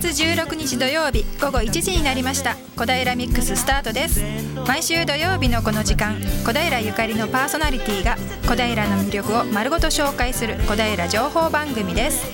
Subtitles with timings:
[0.00, 2.56] 月16日土曜日午後1時になりました。
[2.76, 4.22] 小平ミックススタートです。
[4.66, 6.14] 毎週土曜日のこの時間
[6.44, 8.16] 小平ゆかりのパーソナリティが
[8.46, 12.24] 小平の魅力を丸ごと紹介する小平情報番組です。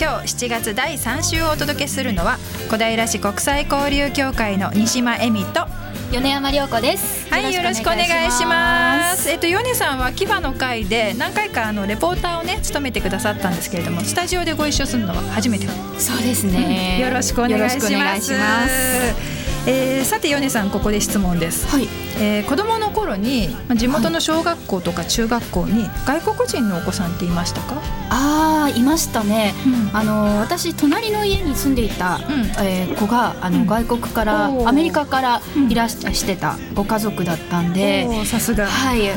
[0.00, 2.38] 今日7月第3週をお届けするのは
[2.68, 5.66] 小平市国際交流協会の西間恵美と
[6.12, 7.26] 米山涼子です。
[7.30, 9.30] はいよろしくお願いします。
[9.30, 15.66] えっと米さんはキファの会で何回かあのレポーターをね務めてくださったんですけれどもスタジオでご一緒するのは初めて。
[15.98, 21.88] そうですね、よろしくお願いしますえー、さて米さんここで質問です、はい。
[22.18, 27.80] えー、子供の頃に地元の小学校とか中学校に外国人のお子さんっていましたか、
[28.10, 32.22] ああいましたね、うん、あの私隣の家に住んでいた、うん、
[32.64, 38.24] えー、子があの、外国からアメリカからいらしてたご家族だったんで。
[38.24, 38.66] さすが。
[38.66, 39.10] はい、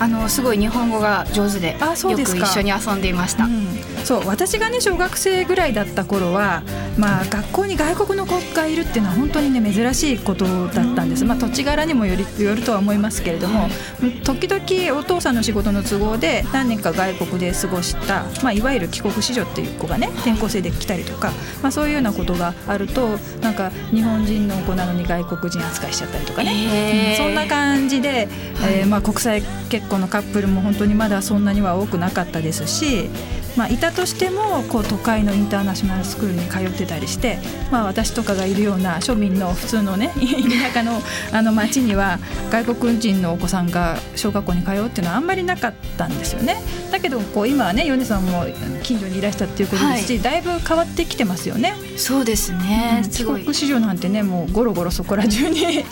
[0.00, 3.46] あのすごい日本語が上手であそうですよく一緒に遊んでいました、
[4.04, 6.62] そう私がね小学生ぐらいだった頃は
[6.98, 13.68] まあ学校に外国の子がいるっていうのは本当にね珍しいことだったんです、まあ、土地柄にもよりよるとは思いますけれども、
[14.24, 21.30] 時々お父さんの仕事の都合で何年か外国で過ごした、まあ、いわゆる帰国子女っていう子がね転校生で来たりとか、
[21.62, 28.28] まあ、そういうようなことがあるとなんか日本人の子なのに外国人扱いしちゃったりとかね、うん、そんな感じで、
[28.62, 33.10] えー、まあ国際結このカップルも本当にまだそんなには多くなかったですし
[33.56, 37.38] まあ、いたとしてもこう都会のインターナショナルスクールに通ってたりして、
[37.70, 40.12] まあ、私とかがいるような庶民の普通のね
[40.72, 42.18] 田舎のあの町には
[42.50, 46.56] 外国人のお子さんが小学校に通うっていうのはあんまりなかったんですよね。
[46.90, 48.46] だけどこう今はね米さんも
[48.82, 51.74] 近所にいらしたっていうことですし、はい、だいぶ変わってきてますよね。
[51.96, 55.84] そうですね、うん、帰国子女なんてねもうゴロゴロそこら中に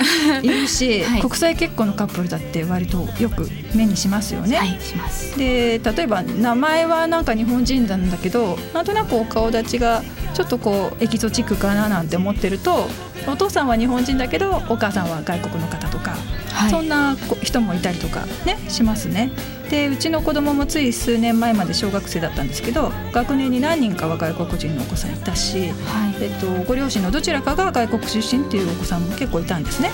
[0.43, 0.49] い。
[0.49, 4.57] るし、はい、国際結婚のカップルだって割とよく目にしますよね。
[4.57, 5.39] はい、します。
[5.39, 10.03] で例えば名前はなんか日本人なんだけどなんとなくお顔立ちが
[10.35, 12.87] ちょっとこうエキゾチックかななんて思ってると
[13.27, 16.17] お父さんは日本人だけどお母さんは外国の方とか、
[16.53, 19.31] はい、そんな人もいたりとかねしますね。
[19.71, 29.91] でうちの子供もつい数年前まで小学生だったんですけど学年に何人かは外国人のお子さんいたし、はい、えっと、ご両親のどちらかが外国出身っていうお子さんも結構いたんですね。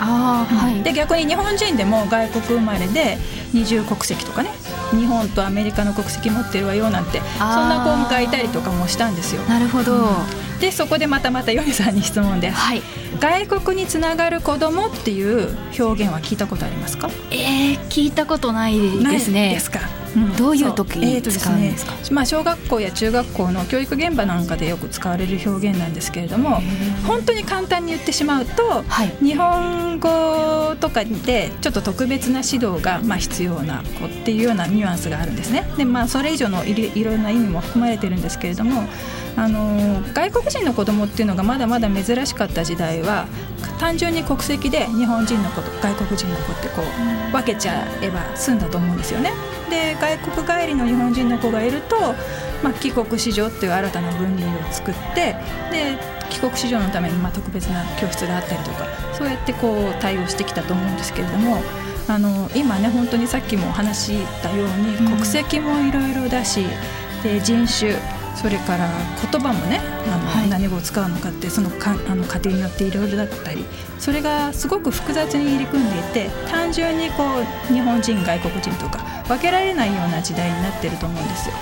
[0.00, 3.18] あはい、で逆に日本人でも外国生まれで
[3.52, 4.50] 二重国籍とかね
[4.92, 9.42] 日本とアメリカの国籍持ってるわよなんてそんな子を迎えたりとかもしたんですよ。
[9.42, 12.82] なるほど、うん、でそこでまたまたヨネさんに質問です、はい、
[13.20, 17.08] 外国につながる子供っていう表現は聞いたことありますか？
[17.30, 19.54] えー、聞いたことないですね。
[19.54, 19.80] ですか？
[20.16, 21.56] うん、どういう時に使う。
[21.56, 26.60] んですか、えーすね、まあ、小学校や中学校の教育現場なんかでよく使われる表現なんですけれども
[27.06, 35.70] 本当に簡単に言ってしまうと、はい、日本語とかでちょっと特別な指導がまあ必要な子っていうようなニュアンスがあるんですね。
[35.76, 38.88] でまあ、それ以上のいいろんな意味も含まれてるんですけれども
[39.38, 43.26] あの外国人の子供っていうのがまだまだ珍しかった時代は
[43.78, 49.30] 単純に国籍で日本人の子と外国人の子ってこう分けちゃえば済んだと思うんですよね。
[49.70, 51.96] で外国帰りの日本人の子がいると、
[52.64, 55.36] まあ、帰国子女っていう新たな分類を作って
[55.70, 55.98] で
[56.30, 61.62] 帰国子女のためにまあ特別な教室があったりとかそうやってこう対応してきたと思うんですけれども。
[62.10, 66.64] あの今ね本当にさっきも話したように、国籍もいろいろだし
[67.22, 67.96] で人種
[68.40, 68.88] それから
[69.30, 73.64] 言葉もねあの、はい、何語を使うのかってそのかあの家庭によっていろいろだったり
[73.98, 77.24] それがすごく複雑に入り組んでいて単純にこ
[77.70, 81.54] う日本人外国人とか分けられないような時代になってると思うんですよ。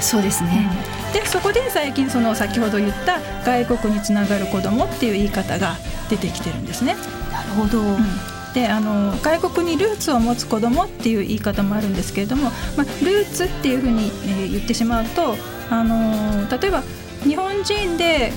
[0.00, 0.68] そうですね、
[1.06, 5.76] うん、でそこで最近その先ほど言った外国につながる子どもっていう言い方が
[6.10, 6.96] 出てきてるんですね。
[7.30, 7.98] なるほど、うん。
[8.54, 15.36] であの外国にルーツを持つ子どもっていう言い方もあるんですけれども、まあ、ルーツっていうふうに、えー、言ってしまうと
[15.70, 16.82] あの例えば
[17.24, 18.32] 日本人で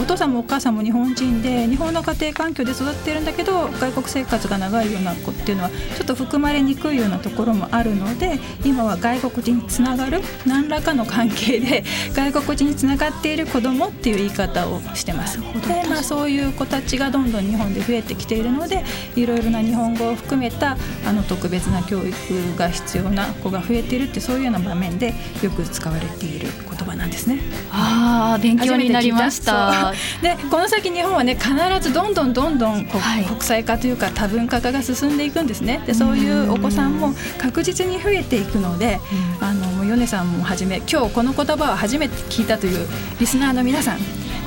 [0.00, 11.82] お父さんもお母さんも日本人で日本の家庭環境で育ってるんだけど外国生活が長いような子っていうのはちょっと含まれにくいようなところもあるので今は外国人につながる何らかの関係で
[12.12, 15.40] 外国人につながっている子どもっていう言い方をしてます。
[15.40, 18.84] でまあ、そういう子たちがどんどん日本で増えてきているので
[19.14, 20.76] いろいろな日本語を含めた
[21.06, 27.40] あの特別な教育が必要な子が増えているってそういうような場面でよく使われている言葉なんですね。
[27.72, 29.92] ああ勉強になりました。
[30.22, 31.50] でこの先日本はね必
[31.80, 35.82] ずどんどんどんどんはい、国際化というか多文化化が進んでいくんですね。
[35.86, 39.00] でそういうお子さんも確実に増えていくので、
[39.40, 42.86] あの米さんもはじめ今日この言葉を初めて聞いたという
[43.20, 43.98] リスナーの皆さん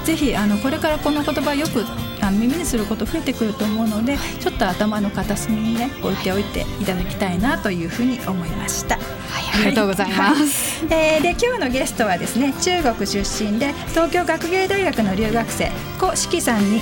[0.03, 1.83] ぜひあのこれからこの言葉よく
[2.21, 8.95] あ耳にすること増えてくると思うのでちょっと頭の片隅にね置いておいていただきたいなというふうに思いました。
[8.95, 10.85] ありがとうございます。
[10.85, 16.81] はい、えー、で今日のゲストはですね中国出身で東京学芸大学の留学生古式さんに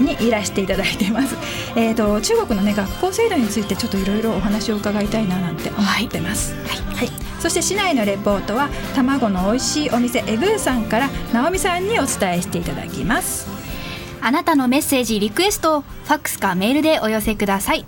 [0.00, 1.36] にいらしていただいています。
[1.76, 6.54] えっ、ー、と中国のね学校制度についてちょっといろいろお話を伺いたいななんて思ってます。
[6.66, 7.10] はい、はい、
[7.40, 13.51] そして市内のレポートは卵の美味しいお店エグーさんから直美さんにお伝えしていただきます。
[14.22, 17.84] あなたのメッセージリクエストをファックスかメールでお寄せください。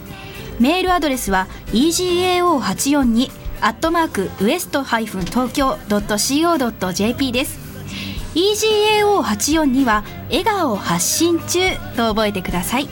[0.60, 3.30] メールアドレスは egao842
[3.62, 7.60] アットマークウエストハイフン東京 .co.jp です。
[8.36, 11.60] EGAO842 は笑顔発信中
[11.96, 12.90] と覚えてください。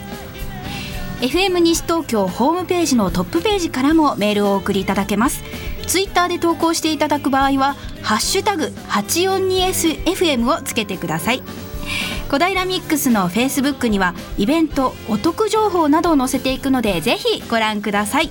[1.20, 5.42] FM 西東京ホームページのトップページからもメールをお送りいただけます。
[5.86, 11.42] ツイッターで投稿していただく場合は「ハッシュタグ #842SFM」をつけてください。
[12.28, 18.30] 小平ミックスのフェイスブックにはイベントお得情報などを載せていくのでぜひご覧ください。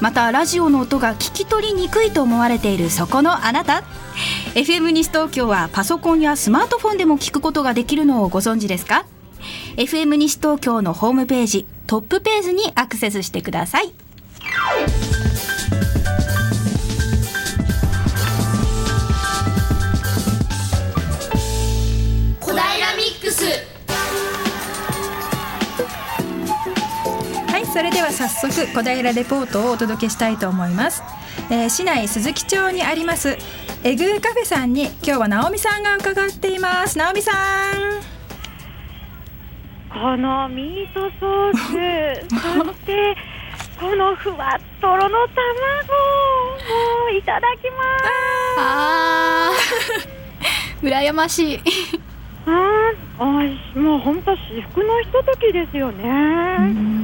[0.00, 3.84] またラジオの音が聞き取りにくいと思われているそこのあなた。
[4.54, 9.04] FM 西東京はパソコンやスマートフォンでも聞くことができるのをご存知ですか
[9.76, 13.92] ？FM 西東京のホームページトップページにアクセスしてください。
[27.80, 31.02] それでは早速小平レポートをお届けしたいと思います、
[31.50, 33.38] えー、市内鈴木町にあります
[33.82, 36.98] エグーカフェさんに今日は直美さんが伺っています。
[36.98, 37.34] 直美さん。
[39.88, 43.16] このミートソース そして
[43.80, 45.26] このふわっとろの卵も
[47.10, 48.58] ういただきます。
[48.58, 50.86] あー。
[50.86, 51.60] 羨ましい。
[52.46, 52.60] あ
[53.74, 57.00] もう本当至福のひとときですよね。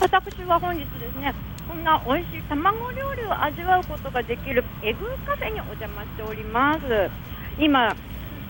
[0.00, 1.34] 私は本日ですね
[1.68, 7.10] こんな美味しい卵料理を味わうことができるエグーカフェにお邪魔しております。
[7.58, 7.96] 今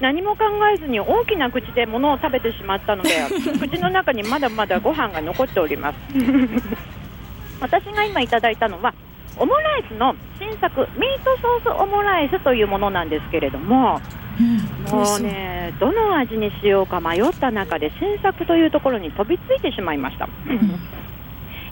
[0.00, 0.44] 何も考
[0.75, 3.10] えずに大きな口で物を食べてしまったので
[3.58, 5.96] 口の中にまだまだご飯が残っております。
[7.60, 8.93] 私が今いただいたのは
[9.38, 14.00] オムライスの新作ミートソースオムライスというものなんですけれども、
[14.38, 20.28] うん、もうねどの味にしようか迷った中で新作というところに飛びついてしまいました。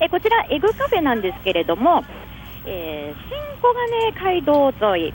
[0.01, 2.05] えこちらエグカフェなんですけれども、
[2.67, 5.15] えー、新小金街道沿い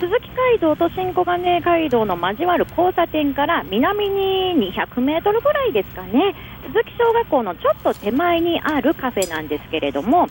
[0.00, 6.34] 鈴木街道と新小金街道の交わる交差点から南に200メートルぐらいですかね
[6.66, 10.26] 鈴木小学校のちょっと手前にあるカフェなんですけれども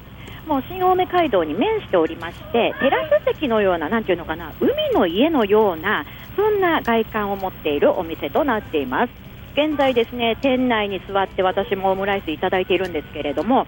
[0.47, 6.05] もう新青梅街道に面しておりましてテラス席のようななんていうのかな海の家のような
[6.35, 9.22] そんな外観を持っているお店となっています。
[9.53, 13.67] 現在ですね店内に座って私もオムライスいただいているんですけれども、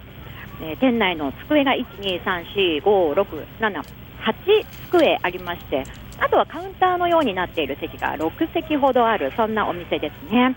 [0.60, 1.72] えー、店内の机が
[2.02, 2.82] 1234567
[4.26, 5.84] 8机ありまして
[6.18, 10.56] あとはカウンターのようになっている席が6席ほどあるそんなお店ですね。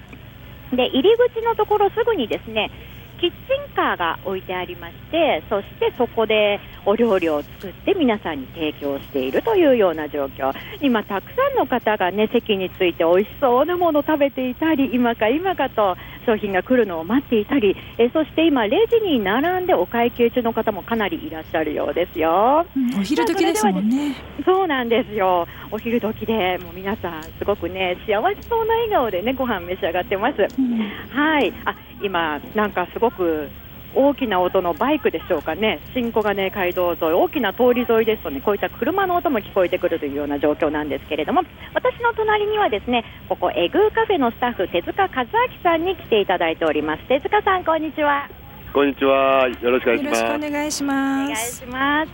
[0.72, 2.72] で入り口のところすぐにですね
[3.20, 3.36] キッチ
[3.72, 10.52] ンカーが置いてありましてそしてそこでお料理を作って皆さんに提供しているというような状況。
[10.82, 15.96] 今、たくさんの方が、ね、席について美味しそうなものを食べていたり今か今かと
[16.26, 22.66] 商品が来るのを待っていたりえそして今、レジに並んでお会計中の方もかなりいらっしゃるようですよ。
[22.76, 24.16] うん、お昼時ですもんね。
[24.46, 25.48] そうなんですよ。
[25.72, 30.48] お昼時でもう皆さんすごくね幸せそうな笑顔でねご飯召し上がってます。
[30.58, 30.80] うん、
[31.10, 31.54] はい。
[31.66, 33.50] あ今なんかすごく
[33.96, 41.42] 大きな音のバイクでしょうかね、新小金街道沿い、大きな通り沿いですとね、こういった車の音も聞こえてくるというような状況なんですけれども、
[41.74, 45.30] 私の隣にはですね、ここエグーカフェのスタッフ、手塚和明
[45.64, 47.04] さんに来ていただいております。
[47.08, 48.30] 手塚さん、こんにちは。
[48.72, 49.50] こんにちは。
[49.50, 50.22] よろしくお願いします。
[50.22, 51.26] よろしくお願いします。
[51.26, 52.14] お願いします。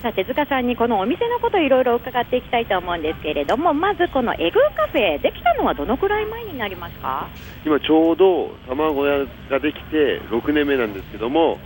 [0.00, 7.28] さあ、手塚さんにこのお店のこといろいろ伺っていきたいと思うんですけれども、まずこのエグーカフェ、できたのはどのくらい前になりますか？
[7.66, 11.58] 今ちょうど卵屋ができて6年目なんですけども、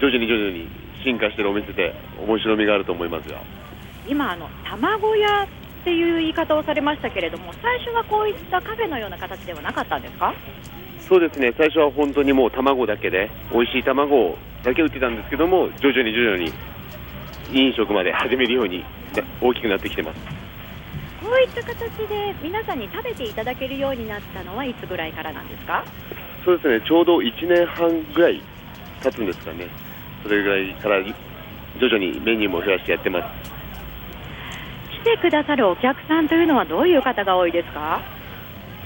[0.00, 0.68] 徐々に徐々に
[1.02, 3.38] 進化しているお店で面白みがあると思いますよ。
[4.06, 5.46] 今あの卵屋っ
[5.82, 10.32] ていう言い方をされましたけれども、最初はこういったカフェのような形ではなかったんですか？
[11.08, 11.54] そうですね。
[11.56, 16.52] 最初は本当にもう卵だけで美味しい卵だけ売ってたんですけども徐々に徐々に
[17.50, 18.84] 飲食まで始めるように
[19.40, 20.20] 大きくなってきてます。
[21.24, 21.76] こういった形
[22.08, 25.84] で皆さんに食べていただけるようになったのはいつぐらいからなんですか？
[26.44, 26.86] そうですね。
[26.86, 28.42] ちょうど1年半ぐらい
[29.02, 29.66] 経つんですかね。
[30.22, 33.24] それぐらいから徐々にメニューも増やしてやってます。
[35.04, 38.02] 季てくださるお客さんというのはどういう方が多いですか？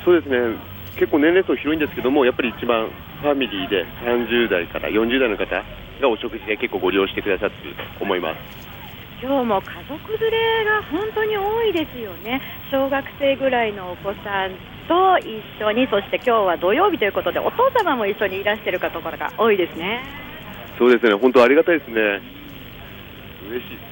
[0.04, 0.56] そうですね
[0.96, 2.90] 結構年齢層広いんですけどもやっぱり一番
[3.22, 5.64] ファミリーで30代から40代の方
[6.00, 8.72] がお食事で結構ご利用してくださっていると思います。
[9.22, 12.42] 今日も家族連れが本当に多いですよね。
[12.72, 14.50] 小学生ぐらいのお子さん
[14.88, 20.02] と一緒にそして今日は土曜日ということでお父様も一緒にいらしているところが多いですね。
[20.76, 21.14] そうですね。
[21.14, 22.20] 本当ありがたいですね。
[23.48, 23.91] 嬉しい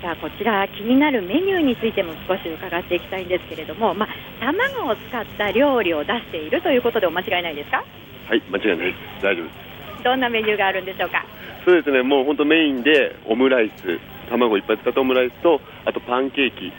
[0.00, 4.08] じゃあこちら気になるメニューについても少し伺っていきたいんですけれども、まあ、
[4.40, 7.84] 卵を使った料理を出しているということでお間違いないですか？
[8.28, 9.22] はい間違いないです。
[9.22, 9.50] 大丈夫で
[9.98, 10.04] す。
[10.04, 11.24] どんなメニューがあるんでしょうか？
[11.66, 13.98] そうですねもう本当メインでオムライス
[14.30, 16.72] 卵いっぱい使ったオムライスとあとパンケーキ。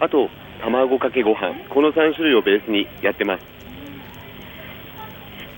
[0.00, 0.28] あと
[0.60, 1.54] 卵かけご飯。
[1.68, 3.44] この3種類をベースにやってます。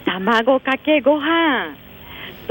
[0.04, 1.74] 卵かけご飯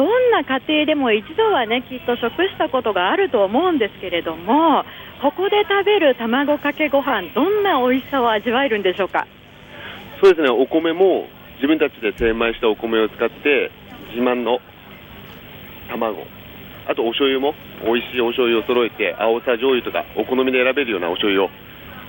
[0.02, 4.84] どんな家庭でも一度はねきっと食したことがあると思うんですけれども
[5.22, 9.28] ここで食べる卵かけご飯どんな美味しさを味わえるんでしょうか？
[10.24, 10.50] そうですね。
[10.50, 11.28] お米も
[11.58, 13.70] 自分たちで精米したお米を使って
[14.10, 14.58] 自慢の
[15.92, 16.26] 卵。
[16.90, 17.54] あとお醤油も
[17.86, 21.50] 美味しいお醤油を揃えて青さ醤油とかお好みで選べるようなお醤油を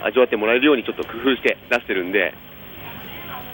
[0.08, 2.32] 味わってもらえるようにちょっと工夫して出してるんで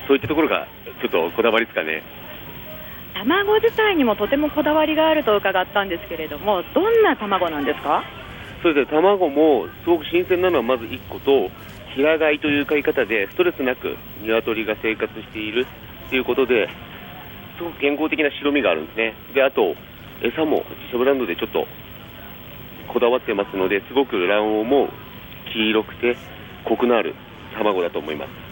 [0.06, 0.68] そういったところが
[1.02, 2.04] ちょっとこだわりですかね。
[3.14, 8.04] 卵自体にもとてもこだわりがあると伺ったんですけれどもどんな卵なんですか？
[8.62, 8.96] そうですね。
[8.96, 11.50] 卵もすごく新鮮なのはまず1個と
[11.94, 15.66] 平飼いという飼い方でストレスなく鶏が生活している
[16.10, 16.68] ということで
[17.56, 19.14] すごく健康的な白身があるんですね。
[19.34, 19.74] であと
[20.22, 21.66] 餌も自社ブランドでちょっと
[22.92, 24.88] こだわってますのですごく卵黄も
[25.52, 26.16] 黄色くて
[26.64, 27.14] コクのある
[27.56, 28.47] 卵だと思います。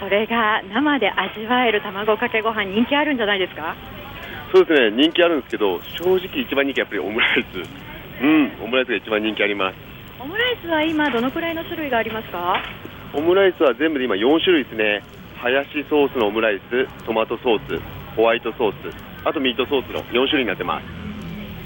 [0.00, 3.76] それが生で味わえる卵かけご飯人気あるんじゃないですか？
[4.52, 8.22] そうですね人気あるんですけど正直一番人気はやっぱりオムライス。
[8.22, 9.76] うんオムライスが一番人気あります。
[10.20, 12.62] オムライスは今どのくらいの種類がありますか？
[13.14, 15.02] オムライスは全部で今4種類ですね。
[15.36, 17.80] ハヤシソースのオムライストマトソース
[18.14, 20.84] ホワイトソースあとミートソースの4種類になってます。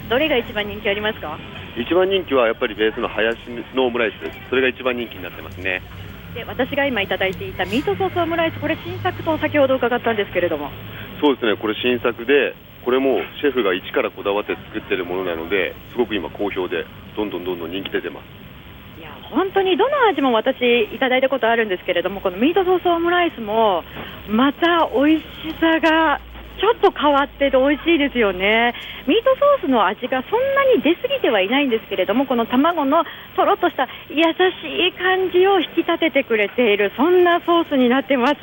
[0.08, 1.38] どれが一番人気ありますか？
[1.76, 3.38] 一番人気はやっぱりベースのハヤシ
[3.74, 4.48] のオムライス。
[4.50, 5.82] それが一番人気になってますね
[6.34, 10.70] で私が今いただいていたミートソースオムライスこれ新作と先ほど伺ったんですけれども。
[11.22, 16.84] そうですねこれ新作でこれもシェフが一からこだわって作ってるものなのですごく今好評で
[17.16, 19.00] どんどんどんどん人気出てます。
[19.00, 20.58] いや本当にどの味も私
[20.92, 23.84] いただいたことあるんですけれどもこのミートソースオムライスも
[24.28, 25.26] また美味し
[25.60, 26.20] さが
[26.60, 28.74] ちょっと変わってて美味しいですよね。
[29.06, 33.04] ミートソースの味がそんなに出過ぎてはいないんですけれどもこの卵の
[33.36, 38.34] とろっとした優しい感じを引き立ててくれているそんなソースになってます。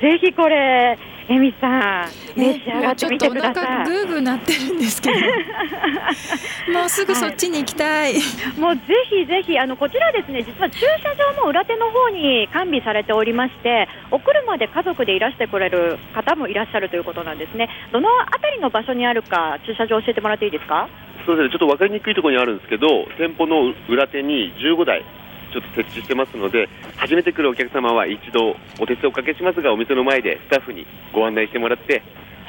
[0.00, 0.98] ぜひこれ
[1.30, 3.84] エミさん召し上がってみてください。
[3.84, 5.16] グーグーなってるんですけど、
[6.72, 8.14] もうすぐそっちに行きたい。
[8.14, 17.68] はい、もうぜひぜひあのこちらですね実は駐車場も裏手の方に完備されておりまして、お車で家族でいらしてくれる方もいらっしゃるということなんですね。
[17.92, 20.88] どのあたりの場所にあるか駐車場教えてもらっていいですか？
[21.26, 25.04] そうですねちょっと分かりにくいところにあるんですけど、店舗の裏手に15台
[25.52, 32.02] ちょっと設置してますので初めて来るお客様は一度お手数おかけしますがお店の前でスタッフにご案内してもらって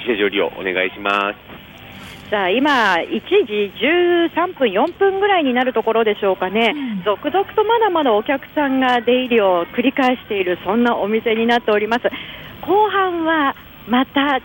[0.05, 1.59] 駐車場利用お願いします。
[2.29, 12.03] さあ今、1時13分、4分ぐらいになるところでしょうかね、うん、続々とまだまだお客さんが出入りを繰り返している、そんなお店になっております。
[12.61, 13.55] 後半は
[13.89, 14.41] また違っ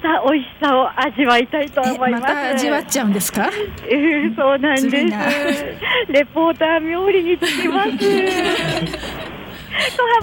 [0.00, 2.22] た美味しさを味わいたいと思います。
[2.24, 3.50] ま、味わっちゃうんですか？
[3.88, 6.12] えー、そうなんです。
[6.12, 7.90] レポーター冥利につきます。
[7.90, 8.04] 後半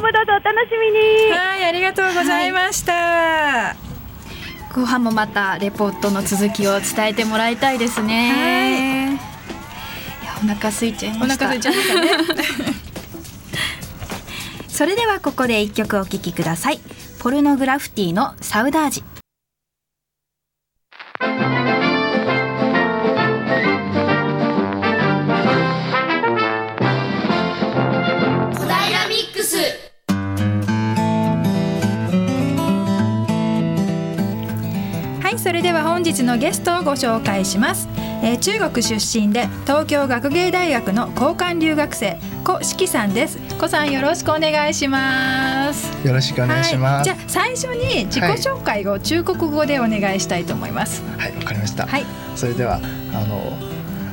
[0.01, 1.31] もどうぞお楽しみに。
[1.31, 2.93] はい、ありがとうございました。
[2.93, 3.75] は
[4.71, 8.31] い、後半もまたレポートの続きを伝えてもらいたいですね。
[8.31, 8.37] は
[9.09, 9.13] い。
[9.13, 9.15] い
[10.25, 11.45] やお腹空いちゃいました。
[11.45, 12.09] お腹空いちゃいましたね。
[14.69, 16.79] それではここで一曲お聴きください。
[17.23, 19.01] ポルノグラフィティのサウダージ。
[35.21, 37.87] はいそれでは本日のゲストをご紹介します
[38.23, 43.37] えー、中国出身で東京学芸大学の交換留学生小四季さんです。
[43.59, 46.07] 小さんよろしくお願いします。
[46.07, 51.03] よろしくお願いします、はい、じゃあ最初に自己紹介を中国語でお願いしたいと思います。
[51.17, 51.35] はい。
[51.35, 51.85] わ、かりました。
[51.85, 52.05] はい。
[52.37, 53.57] それではあの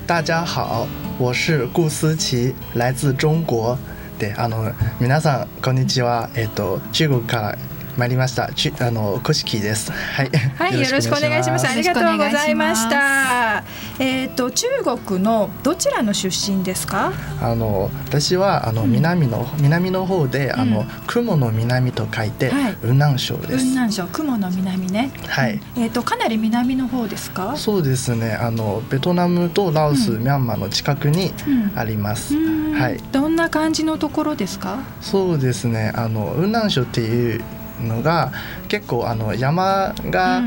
[0.09, 0.89] 大家好
[1.21, 3.79] 我是顾思琪来自中国。
[4.19, 6.31] であの皆さんこんにちは。
[6.35, 7.59] えっ、ー、と中国から
[8.01, 8.51] 参りました。
[8.55, 9.93] ちあの古式です。
[9.93, 10.31] はい。
[10.31, 11.69] はいよろしくお願いします。
[11.69, 13.63] ありがとうございました。
[13.99, 14.67] えっ、ー、と中
[15.07, 17.13] 国のどちらの出身ですか？
[17.43, 23.59] あの私はあの南の、うん、南の方であの、雲の南と書いて、はい、雲南省です。
[23.59, 24.07] 雲南省。
[24.07, 25.13] 雲の南ね。
[25.29, 25.61] はい。
[25.77, 27.55] えっ、ー、とかなり南の方ですか？
[27.59, 28.33] そうですね。
[28.33, 31.35] あのベトナムとラオス、ミャンマーの近くに
[31.75, 32.97] あります、はい。
[33.13, 34.79] どんな感じのところですか？
[35.03, 35.93] そうですね。
[35.95, 37.45] あの雲南省っていう
[37.81, 38.33] のが
[38.69, 40.43] 結構あの山が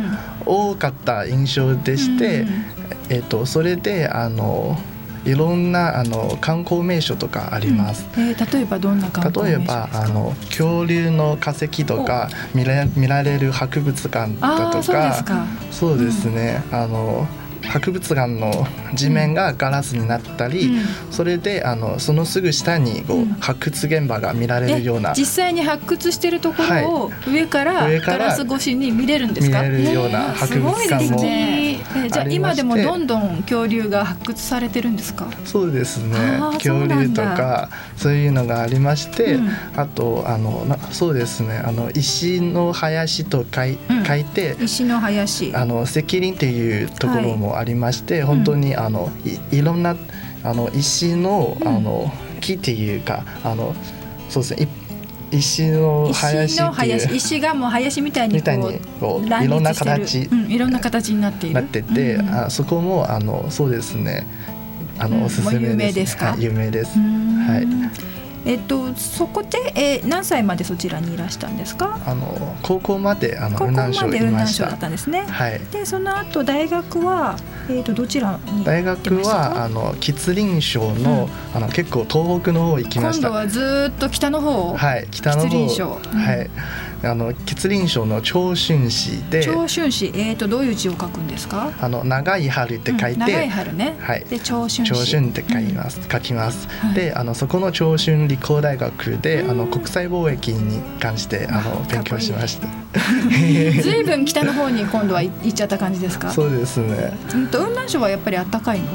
[0.46, 2.50] 多かった印象でして、うん、
[3.10, 4.78] えーと、それであの
[5.26, 8.06] いろんなあの観光名所とかあります。
[8.18, 15.48] うん、えー、例えばどんな例えばあの恐竜の化石とか見ら見られる博物館だとか。
[15.72, 17.28] そうですね、うん、あの
[17.74, 25.14] 博物館の地面がガラスになったり、うん、それであのそのすぐ下にこう、発掘現場が見られるような。
[25.14, 29.64] 実際に発掘してるところを上からガラス越しに見れるんですか？
[29.64, 31.80] 見れるような博物館も、ね、
[32.12, 35.28] じゃあ今でもどんどん恐竜が発掘されてるんですか？
[35.44, 36.40] そうですね。
[36.54, 41.58] 恐竜とかそういうのがありまして、うん、あとあのそうですね。
[41.66, 45.56] あの石の林と書い,、書いて石の林。
[45.56, 49.10] あの石林っていうところもありまして、はい、本当にあの
[49.52, 49.96] いいろんな
[50.44, 53.74] あの石のあの木っていうかあの
[54.30, 54.68] そうですね
[55.32, 58.42] 石の林石がもう林みたいに
[59.00, 61.56] こういろんな形、うん、いろんな形になっている。
[61.56, 64.28] なってて、うん、あそこもあのそうですね
[65.00, 67.00] あの、おすすめです、有名ですか、有名です。
[67.00, 68.14] はい
[68.46, 72.00] えっと、そこで、えー、何歳までそちらにいらしたんですか？
[72.06, 77.38] あの高校まであの高校まで雲南省だったんですね、はい、でその後大学は、
[77.70, 83.30] えーと、どちらに大学はあの吉林省のうん、あの結構東北の方行きました。
[83.30, 85.48] 今度はずっと北の方はい北の方。
[85.48, 86.50] 吉林省、うん、はい
[87.04, 91.72] あの吉林省の長春市で長春市えっ、ー、とどういう字を書くんですか？
[91.82, 93.96] あの長い春って書いて、うん、長い春ね。
[94.00, 94.24] はい。
[94.26, 102.68] で長春長春って書きます、うん、書きます、はい、であのそこの長春理工大学で、あの国際貿易に関してあの勉強しました
[103.82, 106.32] ずいぶん 北の方に今度は行っちゃった感じですか？
[106.32, 107.12] そうですね。
[107.34, 108.86] うんと雲南省はやっぱり暖かいの？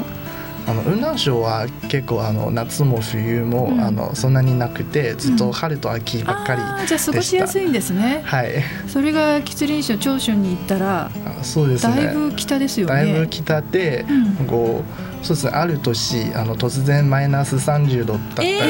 [0.68, 8.20] あの雲南省は結構あの夏も冬も、うん、あのそんなになくてずっと春と秋ばっかり、うん、じゃあ過ごしやすいんですね。
[8.24, 8.62] はい。
[8.86, 11.10] それが吉林省長春に行ったら
[11.42, 12.92] そうです、ね、だいぶ北ですよね。
[12.92, 14.04] だいぶ北で、
[14.38, 14.84] うん、こ
[15.22, 18.60] うそうですねある年あの突然マイナス30度だったり、え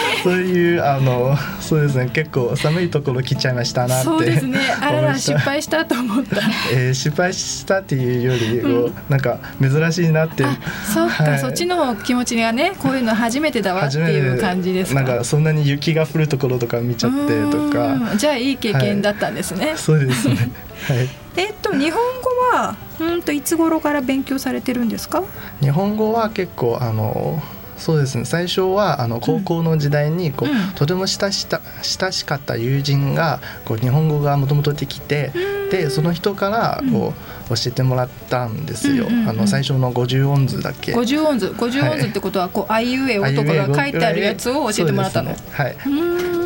[0.00, 2.08] ーそういうあのそうですね。
[2.12, 4.58] 結構寒いところ来ちゃいましたなってそうですね。
[4.80, 6.40] あらら失敗したと思った、
[6.72, 10.44] えー、失敗したっていうより、うん、なんか珍しいなって
[10.92, 18.16] そっか、はい、そっちの気持ちがねこういうの初めてだわっていう感じですなんかそんなに雪が降るところとか見ちゃってとか。
[18.16, 20.36] じゃあいい経験だったんですね、はい、そうですね。
[20.88, 21.08] はい。
[21.36, 25.22] えっと日本語はうんといつ頃から勉強されてるんですか？
[25.60, 27.42] 日本語は結構あの
[27.76, 28.24] そうですね。
[28.24, 31.46] 最初はあの高校の時代にこう、うん、とても親し
[31.82, 35.32] 親しかった友人がこう日本語がもともとできて、
[35.70, 37.14] でその人からこ
[37.48, 40.94] う、教えてもらったんですよ、あの最初の50音図だけ。
[40.94, 41.46] 50音図。
[41.48, 45.76] 50音図ってことはこう、あいうえおとかが書いてあるやつを教えてもらったの、ね、はい。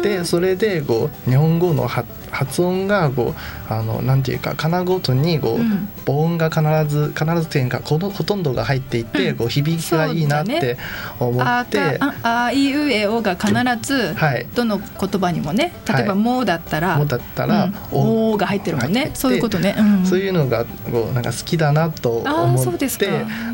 [0.03, 6.63] でそれでこう日本語の発発音がこうあのなんていうかかなごとにこう、うん、母音が必
[6.93, 10.79] ず必ず点がこのほとんどが入っていて、うん、こう響きがいいなって
[11.21, 14.17] 思って、ね、ああいうえおが必ず、
[14.55, 19.11] どの言葉にもね例えば「も」だったら「も」だったら「お」が入ってるもんね。
[19.15, 22.89] そういうことね、そういうのがこうなんか好きだなと思って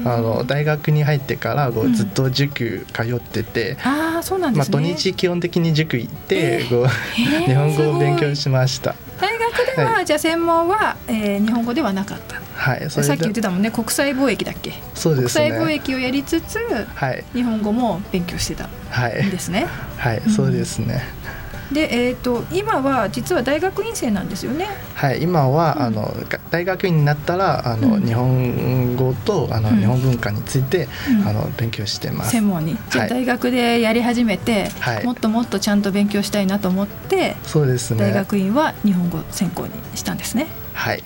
[0.04, 6.88] あの大学に入ってからこうずっと塾通ってて、あそうなんですね、まあ、土日基本的に塾行って、こう
[7.20, 8.94] 日本語を勉強しました。
[9.20, 12.42] 大学では、はい、じゃあ専門は、えー、日本語ではなかった。
[12.54, 13.70] はいさっき言ってたもんね。
[13.70, 14.74] 国際貿易だっけ？
[14.94, 16.58] そうです、ね、国際貿易をやりつつ、
[16.94, 18.70] はい、日本語も勉強してたん
[19.30, 19.66] ですね。
[19.98, 21.02] はい、はい、そうですね、
[21.72, 24.66] で、えーと、今は実は大学院生なんですよね。
[24.94, 26.14] はい今は、うん、あの
[26.50, 30.88] 大学院になったらあの、うん、日本語とあの、日本文化について、
[31.26, 32.30] あの勉強してます。
[32.32, 32.76] 専門に。
[32.90, 38.00] じゃあ、大学でやり始めて、はい、もっともっとちゃんと勉強したいなと思ってそうですね。
[38.00, 40.46] 大学院は日本語専攻にしたんですね。
[40.74, 41.02] はい、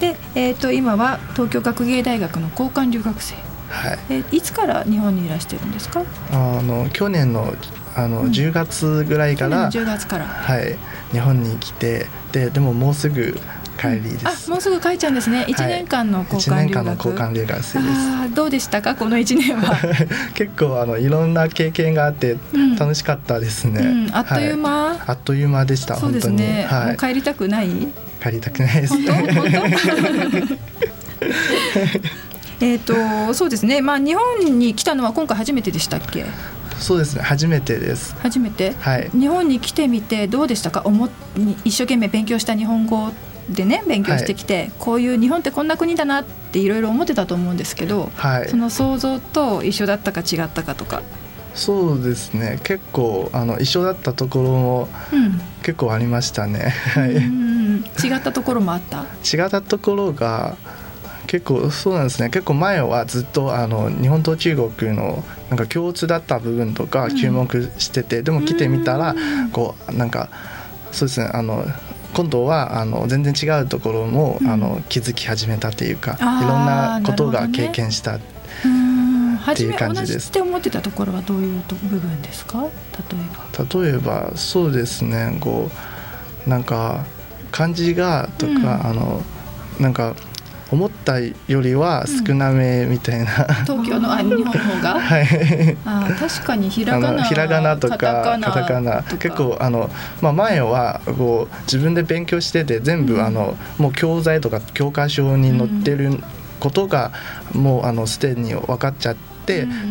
[0.00, 3.34] で、えーと、今は東京学芸大学の交換留学生。
[3.70, 6.02] はい、えいつから日本にいらしてるんですか？
[6.32, 7.54] あの去年の
[7.98, 10.76] あの、うん、10月ぐらいから10月からはい
[11.12, 13.38] 日本に来てででももうすぐ
[13.78, 14.48] 帰りです。
[14.48, 15.44] あもうすぐ帰っちゃうんですね。
[15.48, 16.86] 一年間の交換留学。
[16.86, 17.90] はい、交換留学生です。
[17.94, 18.96] あどうでしたか？
[18.96, 19.76] この一年は。
[20.34, 22.36] 結構あのいろんな経験があって
[22.78, 23.80] 楽しかったですね。
[23.80, 25.94] うんうん、あっという間、はい、あっという間でした。
[25.96, 26.66] そうですね。
[26.68, 27.68] はい、帰りたくない？
[28.20, 28.94] 帰りたくないです。
[28.94, 29.12] 本当？
[29.14, 30.58] 本当？
[32.66, 33.80] えっとそうですね。
[33.80, 36.26] まあ日本に来たのは今回初めてでしたっけ？
[36.78, 37.22] そうですね。
[37.22, 38.14] 初めてです。
[38.20, 40.82] 初めて、はい、日本に来てみてどうでしたか？
[40.84, 41.08] おも
[41.64, 43.12] 一生懸命勉強した日本語
[43.50, 51.02] でね勉強してきて、はい、こういう日本ってこんな国だなっていろいろ思ってたと思うんですけど、はい、その想像と一緒だったか違ったかとか？
[51.54, 52.60] そうですね。
[52.62, 54.88] 結構あの一緒だったところも
[55.62, 59.06] 結構ありましたね、うん、違ったところもあった？
[59.24, 60.56] 違ったところが
[61.28, 62.30] 結構そうなんですね。
[62.30, 69.14] 結構前はずっとあの日本と中国のなんか共通だった部分とか注目してて、うん、でも来てみたら
[69.52, 70.30] こうなんか
[70.90, 71.64] そうですねあの
[72.14, 78.20] 今度はあの全然違うところも、うん、あの気づき始めたというかいろんなことが経験したっ
[79.54, 80.30] ていう感じです。
[80.30, 82.62] って思ってたところはどういう部分ですか？
[82.62, 82.70] 例え
[83.62, 83.80] ば。
[83.80, 85.70] 例えばそうですねこ
[86.46, 87.04] うなんか
[87.50, 89.22] 漢字がとか、うん、あの
[89.78, 90.14] なんか
[90.70, 95.00] 思ったよりは少なめみたいな、うん、東京のあ日本の方が？
[95.00, 95.76] はい。
[95.84, 106.18] あ確かにひらがなひらがなとかカタカナ結構あの、まあ、前はこう自分で勉強してて全部、うん、あのもう教材とか教科書に載ってる
[106.60, 107.12] ことが、
[107.54, 109.37] もうあのすでに分かっちゃって。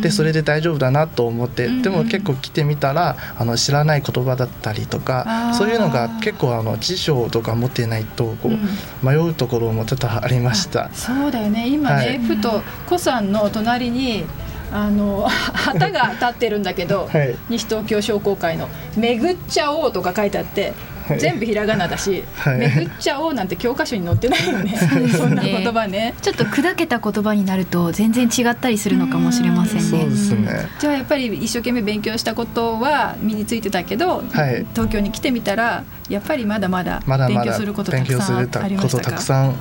[0.00, 10.90] でそれで大丈夫だなと思って、でも結構来てみたらあの知らない言葉だったりとかそういうのが結構あの辞書とか持ってないとこう、迷うところもちょっとありました。
[10.92, 11.68] そうだよね。
[11.68, 14.24] 今ね、はい、ふと古さんの隣に
[14.72, 20.72] あの 旗が立ってるんだけど、はい、西東京商工会の「巡っちゃおう」とか書いてあって
[21.16, 24.76] 全部ひらがなだし、はい、巡っちゃおうなんて教科書に載ってないよね。
[25.16, 26.14] そんな言葉ね。
[26.20, 29.82] ちょっと砕けた言葉になると全然違ったりするのかもしれませんね。
[29.82, 30.68] そうですね。
[30.78, 39.10] じゃあやっぱり一生懸命勉強したことは身についてたけど、はい、東京に来てみたらやっぱりまだまだ勉強することたくさんありましたか？
[39.10, 39.54] たくさん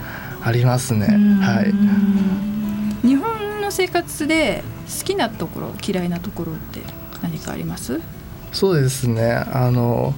[0.43, 1.07] ありますね。
[1.07, 1.61] は
[3.03, 3.07] い。
[3.07, 4.63] 日本の生活で
[4.99, 6.81] 好きなところ嫌いなところって
[7.21, 7.99] 何かあります？
[8.53, 9.33] そうですね。
[9.33, 10.13] あの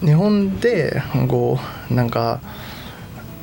[0.00, 1.58] 日本でこ
[1.90, 2.40] うなんか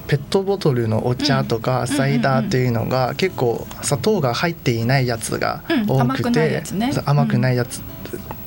[0.08, 6.64] ペットボトルのお茶とかサイダーっていうのが結構砂糖が入っていないやつが多くて、
[7.06, 7.82] 甘くないやつ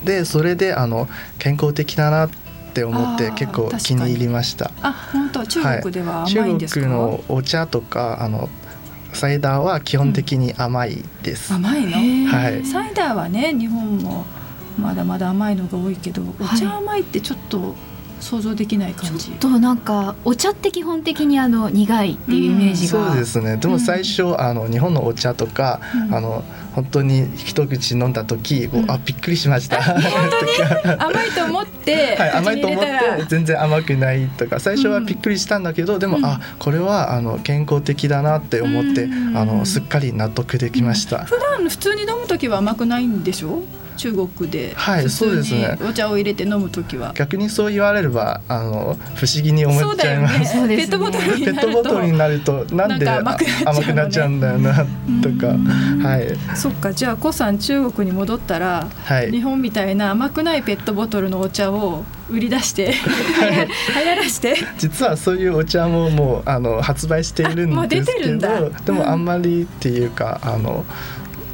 [0.05, 2.31] でそれであの健康的だなっ
[2.75, 4.71] て思って結構気に入りました。
[4.83, 5.45] あ本当？
[5.45, 8.49] 中国では甘いんですか、はい、中国のお茶とかあの
[9.13, 11.53] サイダーは基本的に甘いです。
[11.53, 14.25] 甘いの、はい、サイダーはね日本も
[14.79, 17.75] まだまだ甘いのが多いけどお茶甘いってちょっと
[18.21, 19.27] 想像できない感じ。
[19.27, 23.57] ちょっとなんかお茶って基本的にあの苦いっていうイメージが、うん、そうですね。
[23.57, 29.79] でも最初、うん、あの日本のお茶とか、うん、あの本当に一口飲んだ時、うん、あびっくりしました。
[30.99, 32.91] 甘いと思って、はい、甘いと思って
[33.29, 43.63] 全然甘くないとか最初はびっくりしたんだけど、でも、あこれはあの健康的だなって思って、あのすっかり納得できました、普段普通に飲む時は甘くないんでしょ？
[43.99, 51.53] 中国で普通にお茶を入れて飲む時は、逆にそう言われればあの不思議に思っちゃいます、ね、ペットボトルになると。
[51.53, 54.75] ペットボトルになるとなんで甘くなっちゃうんだよな
[55.23, 55.49] とか。
[56.09, 56.57] はい。
[56.57, 56.93] そっか。
[56.93, 64.57] じゃあコさん中国に戻ったら、はい、日本みたいな甘くないペットボトルのお茶を売り出して流行らして。
[64.79, 70.85] 実はそういうお茶ももうあの発売しているんですけどでもあんまりっていうかあの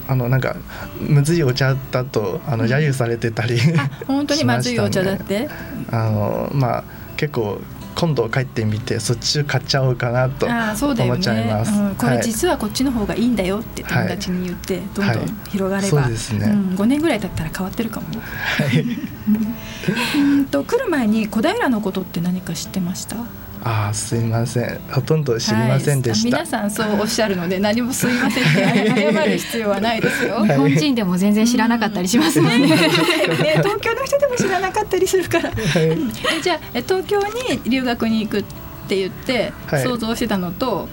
[0.06, 0.56] あのなんか
[1.00, 3.58] むずいお茶だとあの揶揄されてたり
[4.06, 5.48] 本当にまずいお茶だって？
[5.90, 6.84] あのまあ
[7.16, 7.60] 結構
[7.94, 16.10] 今度帰ってみてそっち買っちゃおうかなと思っちゃいます、ねうん、これ実はこっちの方がいいんだよって友達に言って、どんどん広がれば、はい。
[16.10, 18.80] はい、そうですね、うん、5年ぐらい経ったら変わってるかも、はい、
[20.18, 23.16] うんと来る前に小平のことって何か知ってました？
[23.66, 24.80] あすいません。
[24.90, 28.54] ほとんど知りませんでした、はい、皆さんそうおっしゃるので何もすいませんっ
[28.94, 32.68] て 謝る必要はないですよ、日本人でも全然知らなかったりしますもんね。
[32.68, 38.44] ね東京の人でも知らなかったりするから、はい、じゃあ東京に留学に行くっ
[38.86, 40.86] て言って想像してたのと、はい、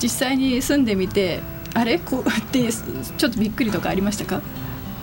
[0.00, 1.40] 実際に住んでみて
[1.74, 1.98] あれ？
[1.98, 4.40] こうってちょっとびっくりとかありましたか？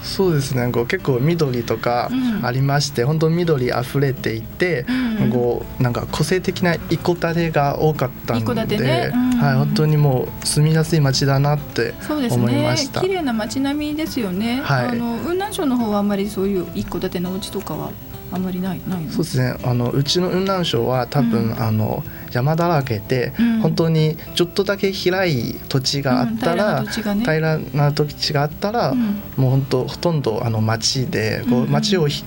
[0.03, 0.71] そうですね。
[0.71, 2.09] こう結構緑とか
[2.41, 4.85] ありまして、うん、本当緑あふれていて、
[5.21, 9.11] うん、こうなんか個性的な一戸建てが多かったので、ね。
[9.13, 11.93] うん、はい、本当にもう住みやすい街だなって
[12.29, 13.01] 思いました。
[13.01, 14.61] 綺麗な街並みですよね。
[14.63, 17.91] はい、あの雲南省の方はあんまりそういう一戸建てのお家とかは
[18.31, 19.55] あんまりないないそうですね。
[19.63, 28.93] あのうちの雲南省は多分、うん、あの山だらけで、うん、本当にちょっとだけ広い土地があったら、平ね、平らな土地があったら、
[29.37, 32.23] もう本当ほとんどあの町でこう町をひ、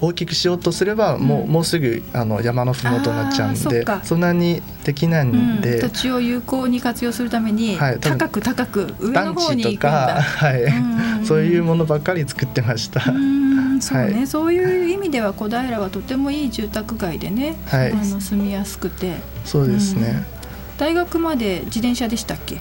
[0.00, 10.22] 大きくしようとすればもううん、もうすぐあの山のふもとになっちゃうんでそんなにできないんで、うん、土地を有効に活用するために、はい、高く高く上の方に行くんだ。
[10.22, 13.00] はい、うんうん、 そういうものばっかり作ってました。
[13.80, 19.16] そうね、はい、そういう意味では小平はとてもいい住宅街でね、はい、あの住みやすくて。
[19.44, 20.24] そうですね、
[20.78, 22.60] 大学まで自転車でしたっけ？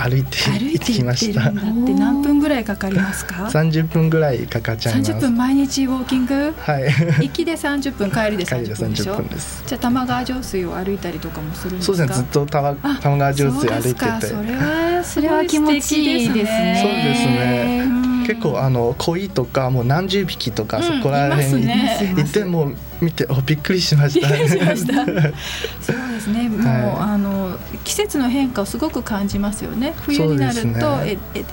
[0.00, 1.48] 歩いて行ってきました。
[1.50, 1.58] って
[1.92, 3.50] 何分ぐらいかかりますか？
[3.50, 5.10] 三十分ぐらいかかっちゃいます。
[5.10, 6.54] 30分毎日ウォーキング？
[6.56, 6.84] はい。
[7.26, 9.16] 行きで三十分帰りで30分でしょ？
[9.16, 9.64] 分です。
[9.66, 11.96] じゃあ玉川上水を歩いたりとかもするんですか？
[11.96, 12.16] そうです。
[12.20, 14.26] ねずっと玉玉川上水歩いてて。
[14.28, 16.80] それはそれは気持ちいいですね。
[16.80, 24.28] そうですね結構あの鯉とかもう何十匹とかそこら辺に行っても見てびっくりしました。
[24.28, 26.50] そうですね。
[26.50, 29.94] もう、あの季節の変化をすごく感じますよね。
[30.02, 31.44] 冬になると、ええ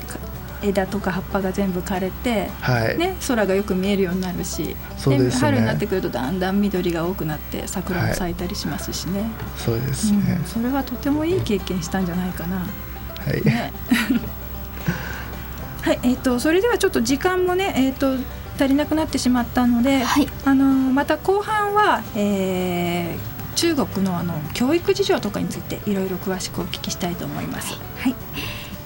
[0.62, 12.58] 枝とか葉っぱが全部枯れて、はい、ね、空がよく見えるようになるしで、ね、春になってくるとだんだん緑が多くなって桜も咲いたりしますしね、はい、そうですね、うん、それはとてもいい経験したんじゃないかな。
[12.58, 12.66] は
[13.36, 13.72] い、ね
[15.86, 18.18] はい、えっ、ー、とそれではちょっと時間もね、えっ、ー、と
[18.58, 27.76] 足りなくなってしまったので、はい、あのまた後半は、えー、中国のあの教育事情とかについていろいろ詳しくお聞きしたいと思います。
[28.00, 28.16] はい、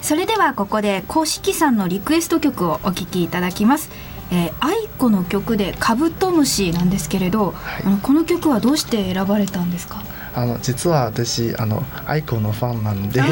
[0.02, 3.88] それではここで公式さんのリクエスト曲をお聞きいただきます。
[4.30, 10.04] えー、 aikoの曲でカブトムシなんですけれど、はい、あのこの曲はどうして選ばれたんですか？
[10.34, 13.26] あの実は私あの aikoのファンなんで、 は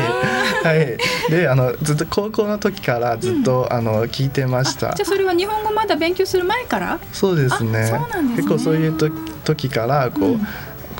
[0.74, 0.98] い、
[1.30, 4.94] であのずっと高校の時からずっと、うん、あの聞いてました。
[4.94, 6.98] じゃそれは日本語まだ勉強する前から？
[7.12, 7.86] そうですね。
[7.86, 8.36] そうなんですね。
[8.36, 9.10] 結構そういうと
[9.44, 10.28] 時からこう。
[10.32, 10.46] うん。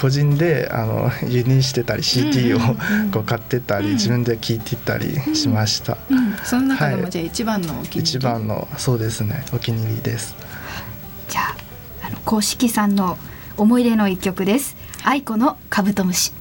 [0.01, 2.61] 個人であの輸入してたり CD を
[3.11, 6.19] こう買ってたり、自分で聞いてたりしました、うん。
[6.19, 9.45] うん、その中でもじゃあ一番のお気に入り、一番のそうですね。
[9.53, 10.37] お気に入りです。
[11.29, 11.57] じゃあ
[12.07, 13.19] あの公式さんの
[13.57, 16.33] 思い出の一曲です愛子のカブトムシ。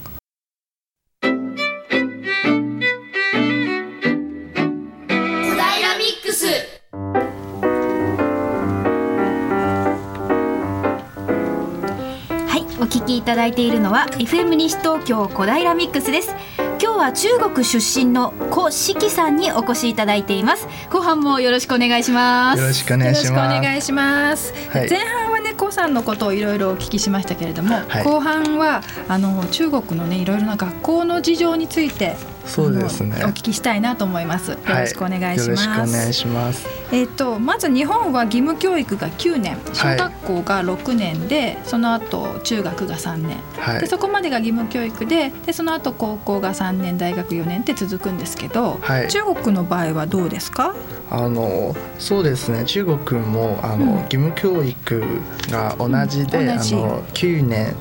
[12.80, 16.36] お聞きいただいているのは FM 西東京小平ミックスです。
[16.82, 20.68] 今日は中国出身の古式さんにお越しいただいています。
[20.92, 22.62] 後半もよろしくお願いします。
[22.62, 23.58] よろしくお願いします。
[23.58, 25.27] お願いします、はい、前半
[25.58, 32.16] はね古さんのことをいろいろお聞きしましたけれども、はい、後半はあの中国のねいろいろな学校の事情について
[32.48, 33.16] そうですね。
[33.26, 34.52] お聞きしたいなと思います。
[34.52, 35.68] よろしくお願いします。
[35.68, 36.68] はい、お願いします。
[36.92, 48.80] えっ、とまず日本は義務教育が9年、小学校が6年で、はい、その後中学が3年、はい、でそこまでが義務教育で、でその後高校が3年、大学4年って続くんですけど、
[49.10, 50.74] 中国の場合はどうですか？
[51.10, 52.66] あのそうですね。
[52.66, 55.04] 中国もあの、うん、義務教育
[55.50, 57.76] が同じで、うん、あの9年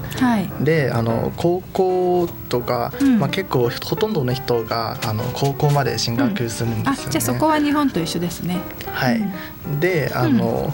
[0.65, 8.61] で、あの高校とか、まあ結構ほとんどの人があの高校まで進学するんですよね、うん、じゃあそこは日本と一緒ですね。
[8.87, 9.21] はい、
[9.81, 10.73] であの、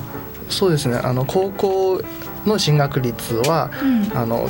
[0.48, 2.02] そうですねあの高校
[2.46, 3.70] の進学率は、
[4.14, 4.48] あの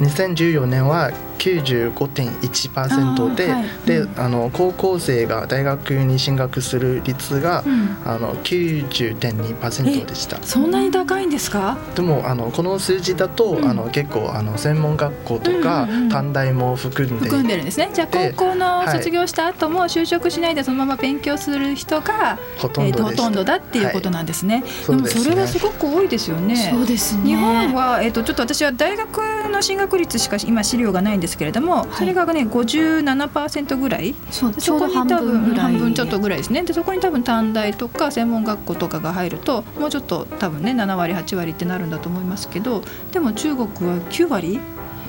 [0.00, 1.12] 2014年は
[1.44, 10.42] 95.1%で、はい、で、うん、あの高校生が大学に進学する率が、うん、あの90.2%でした。
[10.42, 11.76] そんなに高いんですか？
[11.94, 17.90] でもあのこの数字だと、うん、あの結構あの専門学校とか、短大も含んで含んでるんですね。
[17.92, 26.70] じゃあ高校の卒業した後も就職しないでそのまま勉強する人が、ほとんど、えー、ほとんどだっていうことなんですね、はい、でもそれはすごく多いですよね。
[26.72, 27.24] そうですね。
[27.24, 29.18] 日本は、えーと、とちょっと私は大学
[29.50, 34.14] の進学率しか今資料がないんですけれども、それがね57%ぐらい。
[34.30, 36.62] そそこに多分半分ちょっとぐらいですね。
[36.62, 44.60] でそこに多分短大とか専門学校とかが入るともうちょっと多分ね7割8割ってなるんだと思いますけどでも中国は9割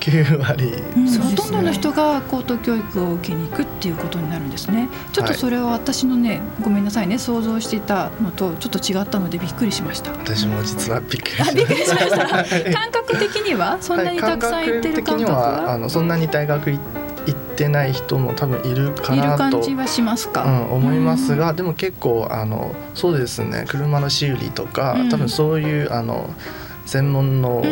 [0.06, 4.88] 9割、うん、ほとんどの人が高等教育を受けに行くっていうことになるんですね。
[5.12, 10.12] ちょっとそれは私のね、ごめんなさいね想像していたのとちょっと違ったのでびっくりしました。
[10.12, 11.54] 私も実はびっくりしました。
[11.54, 12.18] びっくりしました。
[12.72, 16.78] 感覚的にはそんなにたくさん行ってる感覚は,、はあのそんなに大学行
[17.32, 23.64] ってない人も多分いるかなと感じはしますか、うん、思いますがでも結構あのそうですね。
[23.66, 26.30] 車の修理とか、うん、多分そういうあの
[26.86, 27.62] 専門の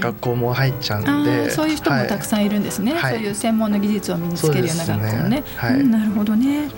[0.00, 5.28] 学校も入っちゃうんで、うんうん、そういう人もたくさんいるんですね、はい、そういう専門の技術を身につけるような学校ね。
[5.28, 5.44] ね。
[5.56, 6.68] はい、うん、なるほどね。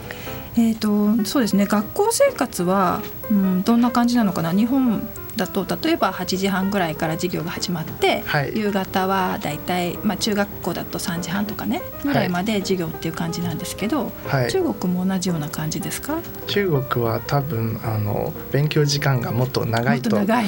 [0.56, 1.66] えーと、そうですね。
[1.66, 4.52] 学校生活は、うん、どんな感じなのかな。
[4.52, 5.02] 日本
[5.36, 16.18] だと例えば8時半ぐらいから授業が始まって、はい、夕方はだいたい、まあ、中学校だと3時半とかねぐらいまで授業っていう感じなんですけど、はい、中国も同じような感じですか？
[16.46, 20.46] 中国は多分あの勉強時間がもっと長いと思います。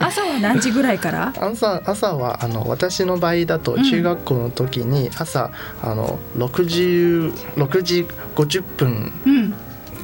[0.00, 1.32] 朝は何時ぐらいから？
[1.40, 5.50] 朝朝はあの私の場合だと中学校の時に朝、
[5.82, 6.80] うん、あの6時
[7.56, 9.54] ,6 時50分、うん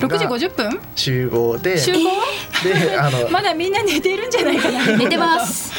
[0.01, 0.81] 六時五十分？
[0.95, 1.99] 集合で集合？
[2.65, 4.97] であの まだみんな寝てるんじゃないかな。
[4.97, 5.73] 寝てます。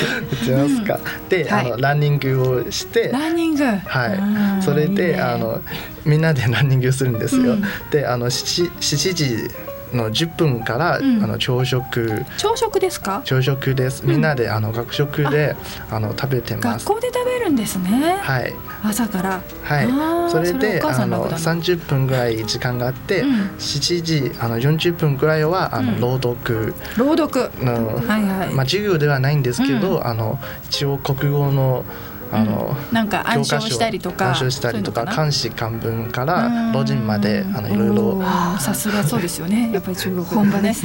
[0.44, 3.64] 寝てますか、うん、で、はい、あのランニングをしてランニング？
[3.66, 4.64] はい。
[4.64, 5.62] それであの
[6.06, 9.50] みんなでランニングするんですよ、うん、であの七七時
[9.94, 12.26] の10分から、うん、あの朝食。
[12.38, 13.22] 朝食ですか？
[13.26, 14.06] 朝食です。
[14.06, 15.56] みんなで、あの学食で
[15.90, 16.86] あの食べてます。
[16.86, 18.18] 学校で食べるんですね。
[18.22, 18.54] はい。
[18.84, 19.42] 朝から。
[19.64, 20.32] はい。
[20.32, 26.74] それであの30分ぐらい時間があって、うん、7時あの40分ぐらいはあの、朗読。
[26.98, 27.52] 朗読。
[27.64, 28.54] の、はいはい。
[28.54, 31.84] まあ、授業ではないんですけど、あの一応国語の
[32.32, 38.22] あの、うん、なんか暗唱したりとか暗唱したりとか漢詩漢文から老人まであのいろいろ。
[38.60, 39.72] さすがそうですよね。
[39.74, 40.76] やっぱり中国本場ね。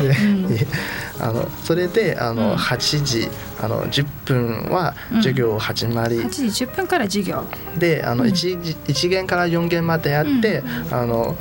[1.20, 3.28] あのそれであの8時
[3.60, 7.44] あの10分は授業始まり、うん、8時10分から授業。
[7.78, 11.36] であの 1, 1限から4限までやって、あの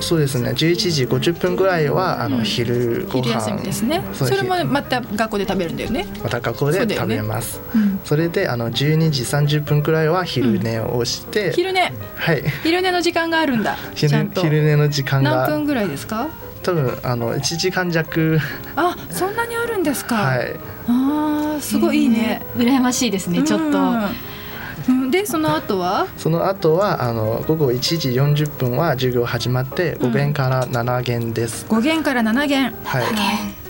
[0.00, 0.50] そうですね。
[0.50, 3.22] 11時50分ぐらいはあの昼ご飯。
[3.22, 4.02] 昼休みですね。
[4.12, 6.06] それもまた学校で食べるんだよね。
[6.22, 7.60] また学校で食べます。
[7.72, 11.92] そ,、ねうん、それであの12時30分ぐらいは昼寝をして、うん、昼寝。
[12.16, 12.42] はい。
[12.62, 13.76] 昼寝の時間があるんだ。
[13.94, 15.30] 昼昼寝の時間が。
[15.30, 16.28] 何分ぐらいですか？
[16.62, 18.38] 多分あの1時間弱。
[18.76, 20.14] あそんなにあるんですか？
[20.16, 20.56] はい。
[20.88, 22.42] ああすごいいいね。
[22.56, 23.78] 羨ましいですねちょっと、
[25.10, 26.06] でその後は？
[26.16, 33.04] その後はあの午後1時40分は授業始まって5限から7限です、うん、5限から7限はい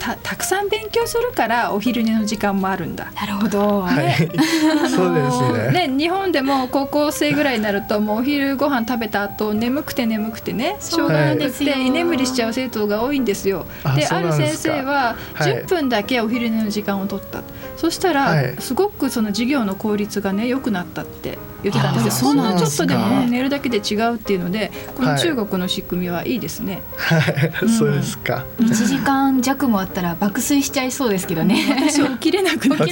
[0.01, 3.13] たたくさん勉強するからお昼寝の時間もあるんだ。
[3.15, 4.17] なるほど、はい、
[4.91, 5.87] そうですね。
[5.87, 13.67] ね日本でも高校生ぐらいになるともうお昼ご飯食べた後眠くて眠くてねしょうがなくて居眠りしちゃう生徒が多いんですよ。
[13.95, 17.47] である先生は10分だけお昼寝の時間を取った、はい
[17.81, 26.83] そしたら、すごくその授業の効率がね良くなったって言ってたんですよそんなちょっとでも寝るだけで違うっていうのでこの中国の仕組みはいいですね。
[26.96, 28.44] はい、 そうですか。
[28.59, 31.57] 1時間弱もあったら爆睡しちゃいそうですけどね。
[31.77, 32.90] 私起きれなくなっちゃう。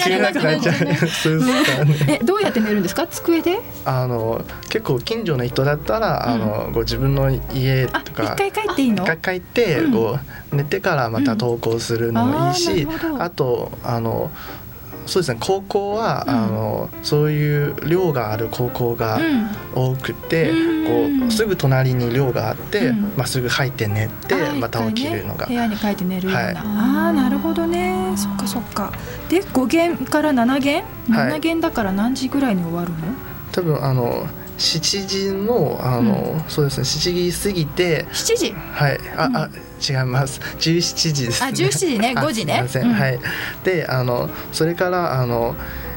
[1.09, 2.18] そうですかね。
[2.20, 3.07] え どうやって寝るんですか？
[3.07, 3.61] 机で？
[3.85, 9.04] あの結構近所の人だったら、あのご自分の家とか一回帰っていいの？
[9.04, 10.18] 一回帰ってこ
[10.52, 12.87] う寝てからまた登校するのもいいし、
[13.18, 14.31] あとあの。
[15.09, 15.38] そうですね。
[15.40, 19.18] 高校は、うん、あのそういう寮がある高校が
[19.75, 26.62] 多くて、うん、こうすぐ隣に寮があって、うん、まあ、すぐ入って寝てまた起きるのが、ね、部屋に帰って寝るような、はい、あ
[27.09, 28.12] あなるほどね。
[28.16, 28.92] そっかそっか。
[29.31, 32.99] で5限から7限7限だから何時ぐらいに終わるの、
[33.53, 34.27] 多分あの
[34.59, 38.53] 7時のあの、うん、そうですね7時過ぎて7時？
[38.53, 39.01] はい。
[39.16, 39.49] あ、うん、あ
[39.81, 40.40] 違います。
[40.40, 41.49] 17時ですね。
[41.49, 42.14] あ17時ね。
[42.16, 42.64] 5時ね。
[42.66, 43.21] すみません、はい。
[43.64, 45.55] であのそれからあの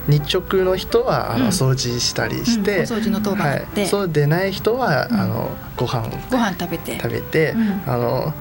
[0.07, 6.09] 日直の人はあの掃除したりして、うん、掃除の当番はい、そうでない人は、あのご飯。
[6.29, 6.99] ご飯食べて。
[6.99, 7.53] 食べて、
[7.85, 8.33] あの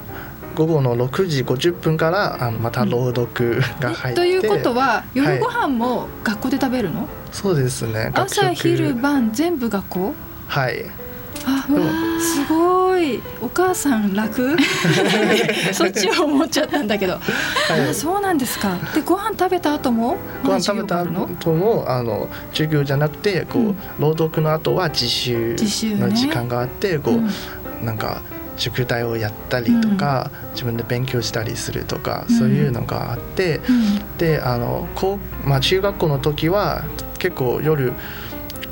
[0.54, 8.10] 午後の6時50分からあのまた朗読が入って、ということは夜ご飯も学校で食べるの、そうですね。
[8.14, 10.14] 朝昼晩全部学校？
[10.48, 10.84] はい。
[11.46, 11.66] あ
[12.20, 13.22] すごい。
[13.40, 14.56] お母さん楽？
[15.72, 17.18] そっちを思っちゃったんだけど、は
[17.78, 18.76] い、あそうなんですか。
[18.94, 20.18] でご飯食べた後も？
[20.44, 25.56] ご飯食べた後もあの授業じゃなくてこう、うん、朗読の後は自習
[25.98, 28.20] の時間があって、ね、こう、うん、なんか
[28.60, 33.60] 宿題をやったりとか、うん、自分で勉強したりするとか、そういうのがあって、
[34.18, 36.84] であのこう、まあ、中学校の時は
[37.18, 37.94] 結構夜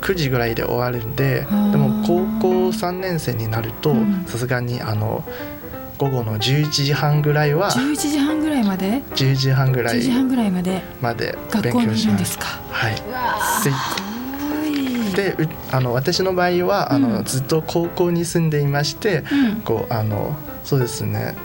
[0.01, 3.93] 9時ぐらいで終わるんででも高校3年生になると
[4.27, 5.23] さすがにあの
[5.97, 12.39] 午後の11時半ぐらいは11時半ぐらいまで？10時半ぐらい時半ぐらいまでまで勉強します。
[12.39, 14.08] はい
[15.15, 15.35] で
[15.71, 19.23] あの私の場合は、あのずっと高校に住んでいまして、
[19.65, 21.35] こうあのそうですね。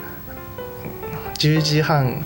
[1.38, 2.24] 10時半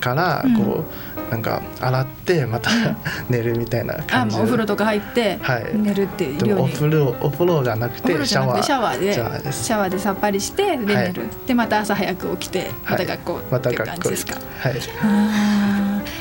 [0.00, 2.70] からこう、なんか洗ってまた
[3.28, 5.38] 寝るみたいな感じお風呂とか入って
[5.74, 8.62] 寝るっていう、お風呂お風呂がなくてシャワー。
[8.62, 11.12] シャワーでシャワーでさっぱりしてで寝る、はい、
[11.46, 14.74] でまた朝早く起きてまた学校っていう感じですか、はい、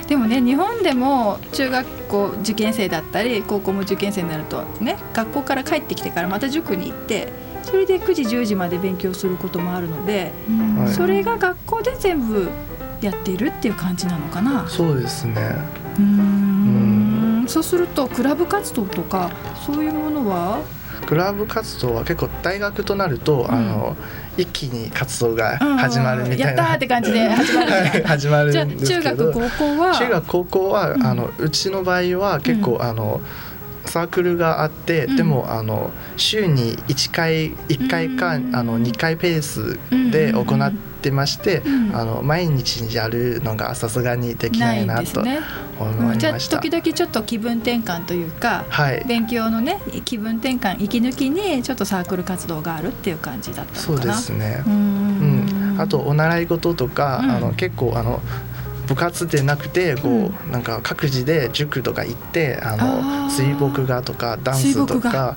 [0.07, 7.31] でもね日本でも中学校受験生だったり高校も受験生になるとね学校から帰ってきてからまた塾に行って
[7.63, 10.31] それで9時10時まで勉強することもあるので、
[10.95, 12.49] それが学校で全部
[13.01, 14.65] やっているっていう感じなのかな。
[14.69, 15.35] そうですね。
[15.99, 17.45] うん。
[17.45, 19.31] そうするとクラブ活動とか
[19.65, 20.61] そういうものは
[21.05, 23.97] クラブ活動は結構大学となると、うん、あの
[24.37, 29.31] 一気に活動が始まるみたいな、やったーって感じで 始まる始まるんですけど。
[29.31, 29.97] 中学高校は？
[29.97, 33.21] 中学高校は、うん、あのうちの場合は結構、あの
[33.85, 39.79] サークルがあって、でもあの週に1回1回か、あの2回ペース
[40.11, 45.35] で行ってまして、あの毎日やるのがさすがにできないなと思い
[45.95, 46.17] ました。
[46.17, 54.63] じゃあ時々ちょっと気分転換というか、はい、勉強のね気分転換息抜きにちょっとサークル活動があるっていう感じだったそうですね。
[54.65, 58.21] うん、あとお習い事とか、あの結構あの
[58.87, 65.35] 部活でなくてこう、うん、なんか各自で塾とか行ってあの水墨画とかダンスとか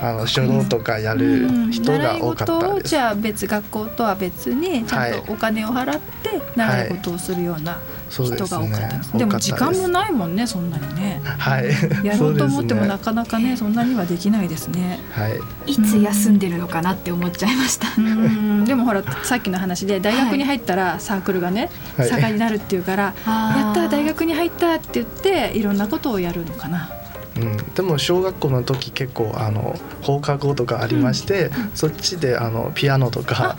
[0.00, 2.88] あの書道とかやる人が多かったです。
[2.88, 11.66] じゃあ別学校とは別にちゃんとお金を払って習い事をするような、はい人が多かったで,、も時間もないもんねそんなにね、はい、
[12.04, 15.28] やろうと思ってもなかなかねそんなにはできないですね、は
[15.66, 17.88] い、いつ休んでるのかなって思っちゃいました。
[17.96, 18.64] うん。
[18.64, 26.90] でもほらさっきの話で大学に入ったらサークルがね、はい、差がになるっていうから、やった大学に入ったって言っていろんなことをやるのかな
[27.36, 33.56] うん、でも小学校の時結構あの放課後とかありまして、うん、そっちであのピアノとか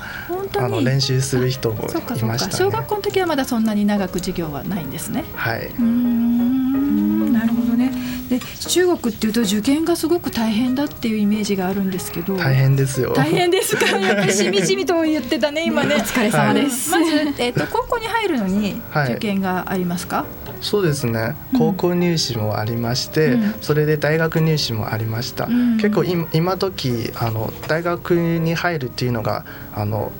[0.58, 5.26] あの練習する人もいました、ね、小学校の時はまだそんなに長く授業はないんですね。
[5.36, 5.68] はい。
[5.68, 7.34] うん。
[7.34, 7.92] なるほどね。
[8.30, 12.38] で中国っていうと受験がすごく大変だっていうイメージがあるんですけど。
[12.38, 13.14] 大変ですよ。
[13.14, 13.86] 大変ですか？
[13.98, 15.96] やっぱりしみじみと言ってたね今ね。
[15.96, 21.36] お 疲れ様です、はい、まず、えーと、高校に入るのに受験がありますか、はいそうですね。
[21.58, 29.46] 高校入試もありまして、うん、それで大学入試もありました、うん、結構今今時あの大学に入るっていうのが
[29.76, 30.12] あの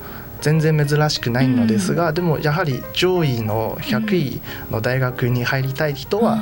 [0.42, 4.40] 全然珍しくないのですが、うん、でもやはり上位の100位
[4.70, 6.38] の大学に入りたい人は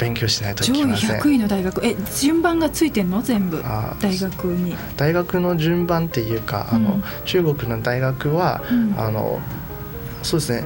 [0.00, 1.10] 勉強しないといけません。
[1.10, 1.86] 上位100位の大学。
[1.86, 3.20] え順番がついてんの？
[3.20, 3.62] 全部。
[4.00, 4.74] 大学に。
[4.96, 8.62] 大学の順番っていうかあの、中国の大学は、
[8.96, 9.40] あの
[10.22, 10.64] そうですね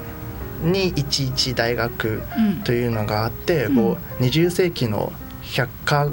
[0.62, 2.22] 211大学
[2.64, 6.08] というのがあって、うん、こう20世紀の百科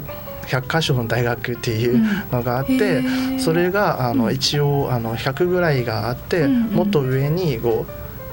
[0.46, 7.86] 100箇所の大学っていうのがあって、うん、それがあの一応あの100ぐらいがあって、うんもっと上にこ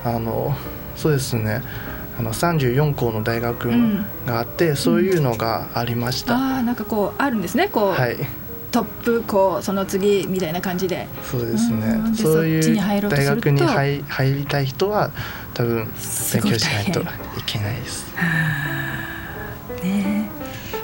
[0.06, 0.56] うあの
[0.96, 1.62] そうですね
[2.18, 3.70] あの34校の大学
[4.26, 6.36] があって、そういうのがありました。
[6.60, 7.68] あなんかこうあるんですね。
[7.68, 8.16] こう、はい、
[8.72, 11.08] トップこうその次みたいな感じで。
[11.24, 11.98] そうですね。
[12.16, 12.78] そういう
[13.10, 15.12] 大学に入入りたい人は
[15.56, 15.86] 多分
[16.34, 17.06] 勉強しないとい
[17.46, 18.14] けないです。
[19.84, 20.30] ね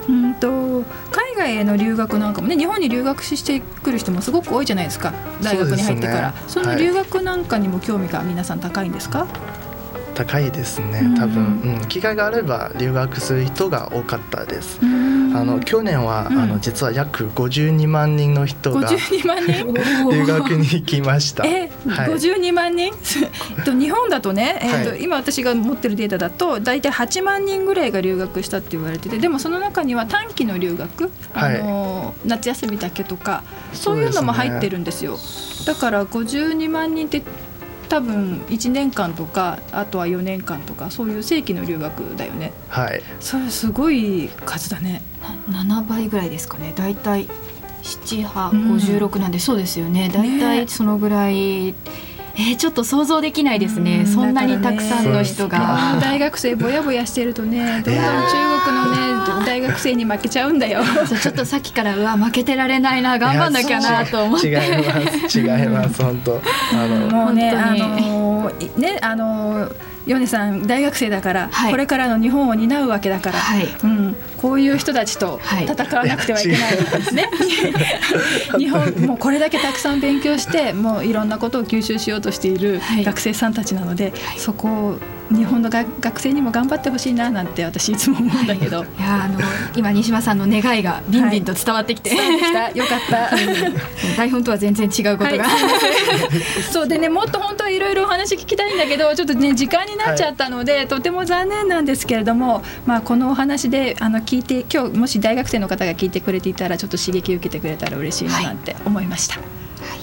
[0.07, 5.13] うんと海外への留学なんかもね日本に留学してくる人もすごく多いじゃないですか。
[5.43, 6.33] 大学に入ってから。
[6.47, 9.70] そ、ね,、の留学なんかにも興味が皆さん高いんですか、はい
[10.25, 14.79] 高いですね多分、うん、機会があれば留学する人が多かったです。
[15.33, 18.89] あの去年は、あの実は約52万人の人が
[20.11, 21.45] 留学に行きました。
[21.45, 22.93] え、はい、52万人？
[23.63, 33.43] と日本だとね、えーと、はい、今私が持ってるデータだと大体8万人ぐらいが留学したって言われててでもその中には短期の留学、あの、はい、夏休みだけとか
[33.73, 35.17] そういうのも入ってるんですよ。
[35.17, 37.23] すね、だから52万人って
[37.91, 42.53] 多分1年間とかあとは4年間とかそういう正規の留学だよね。
[42.69, 43.01] はい。
[43.19, 45.01] それすごい数だね。
[45.49, 46.71] 7倍ぐらいですかね。
[46.73, 47.27] 大体
[47.83, 50.09] 7856なんで、そうですよね。
[50.13, 51.75] 大体そのぐらい、ね
[52.35, 54.05] えー、ちょっと想像できないですね。
[54.05, 58.11] そんなにたくさんの人が、大学生ぼやぼやしてるとね、どんどん中
[58.65, 60.81] 国のね大学生に負けちゃうんだよ。
[61.21, 64.47] ちょっとさっきからうわ負けてられないな頑張んなきゃなと思って。
[64.47, 65.39] 違います。
[65.39, 66.41] 違います本当。
[66.73, 69.71] あのもうねあのねあの。
[70.05, 77.29] 米さん大学生だから、はい、これからの日本を担うわけだから、はい、うん、こういう人たちと戦わなくてはいけないですね。
[78.57, 84.97] 日本もうこれだけたくさん勉強してもういろんなことを吸収しようとしている学生さんたちなので、そこを
[85.35, 89.39] 日本の学生にも頑張ってほしいななんて私いつも思うんだけど、はい、いやあの
[89.75, 93.31] 今西島さんの願いがビンビンと伝わってきて、はい、よかった、
[94.17, 96.87] 台本とは全然違うことが、はい、そう。
[96.87, 109.35] でねもっと本当はいろいろお話聞きたいんだけどちょっとね時間になっちゃったので、とても残念なんですけれども、まあ、このお話であの聞いて今日もし大学生の方が聞いてくれていたらちょっと刺激受けてくれたら嬉しいななんて思いました。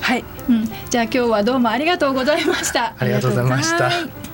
[0.03, 2.95] はい、うん、じゃあ今日はどうもありがとうございました。
[2.99, 4.28] ありがとうございました。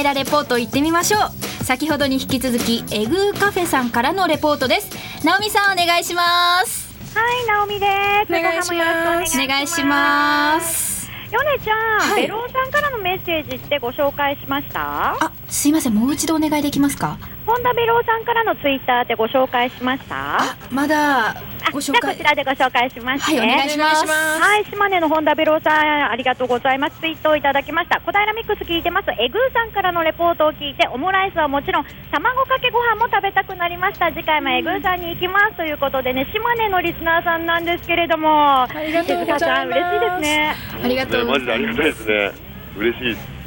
[0.00, 1.64] 小平レポート行ってみましょう。
[1.64, 4.88] 先ほどに引き続きエグーカフェさんからのレポートです。
[5.26, 6.88] 直美さんお願いします。
[7.14, 7.86] はい直美で
[8.26, 8.32] す。
[8.32, 9.38] お願いします。
[9.38, 11.10] お願いします。
[11.30, 15.12] ヨネちゃん、はい、ベローさんからのメッセージってご紹介しました？
[15.22, 15.94] あすいません。
[15.94, 17.18] もう一度お願いできますか？
[17.50, 20.56] 本田ベローさんからのツイッターでご紹介しました？
[20.70, 21.34] まだ
[21.72, 22.14] ご紹介。
[22.14, 24.06] こちらでご紹介します、ね、はいお願いします。
[24.06, 27.00] はい島根の本田ベローさんありがとうございます。
[27.00, 28.00] ツイートをいただきました。
[28.06, 29.10] 小平ミックス聞いてます。
[29.18, 34.12] エグーさんからのレポートを聞いてオムライスはもちろん卵かけご飯も食べたくなりました。
[34.12, 35.56] 次回もエグーさんに行きます。
[35.56, 38.62] ということでね島根のリスナーさんなんですけれども。
[38.62, 39.78] ありがとうございます。
[39.80, 40.54] 嬉しいですね。
[40.84, 42.30] ありがとうマジでありがたいですね。
[42.76, 43.39] 嬉しいです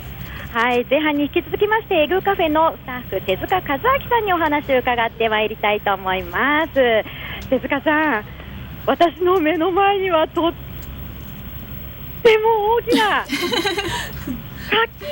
[0.53, 3.67] はい前半に引き続きましてエグーカフェのスタッフ手塚和明
[4.07, 6.73] さんにお話を伺ってまいりたいと思います。
[7.49, 8.23] 手塚さん
[8.85, 10.53] 私の目の前にはとっ
[12.21, 13.33] ても大きな かき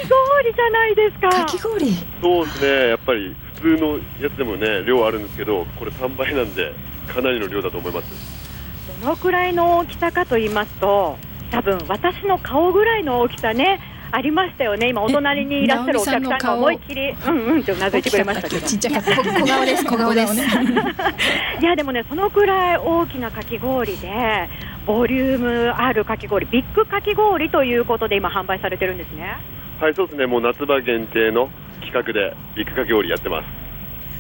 [0.07, 1.29] 氷じゃないですか。
[1.29, 1.91] かき氷？
[2.21, 6.71] そうですねやっぱり普通のやつでもね量あるんですけどこれ3倍なんで
[7.07, 9.01] かなりの量だと思います。
[9.01, 11.17] どのくらいの大きさかと言いますと
[11.49, 13.79] 多分私の顔ぐらいの大きさね
[14.13, 20.35] ありましたよね、今、お隣にいらっしゃるお客さんが思いっきり、うんうんとうなずいてくれましたけど、ちっちゃかった小顔です、小顔です。
[21.61, 24.49] いや、でもね、そのくらい大きなかき氷で、
[24.85, 29.37] ボリュームあるかき氷、ビッグかき氷ということで、今、販売されてるんですね。
[29.79, 31.49] はい、そうですね、もう夏場限定の
[31.81, 33.47] 企画で、ビッグかき氷やってます。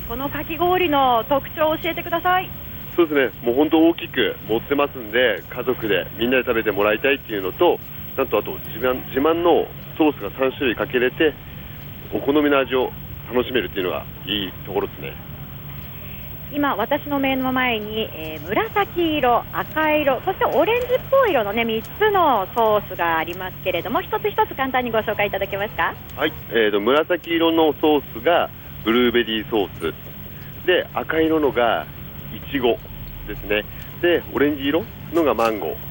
[0.07, 2.49] このかき氷の特徴を教えてください。
[2.95, 7.79] そうですね、もう本当大きく持ってますんで、家族でみんなで食べてもらいたいっていうのと、
[8.17, 9.65] なんとあと自慢自慢の
[9.97, 11.33] ソースが3種類かけれて
[12.13, 12.91] お好みの味を
[13.33, 15.31] 楽しめるっていうのがいいところですね。
[16.53, 26.33] 今、私の目の前に、えー、紫色、赤色そしてオレンジっぽい色の、ね、3つのソースがありますけれども一つ一つ簡単にご紹介いただけますか、はい。
[26.49, 28.49] えーと、紫色のソースが
[28.83, 30.11] ブルーベリーソース。
[30.67, 31.87] で赤色のが
[32.35, 32.77] いちご
[33.27, 33.63] ですね。
[34.01, 34.83] でオレンジ色
[35.13, 35.90] のがマンゴー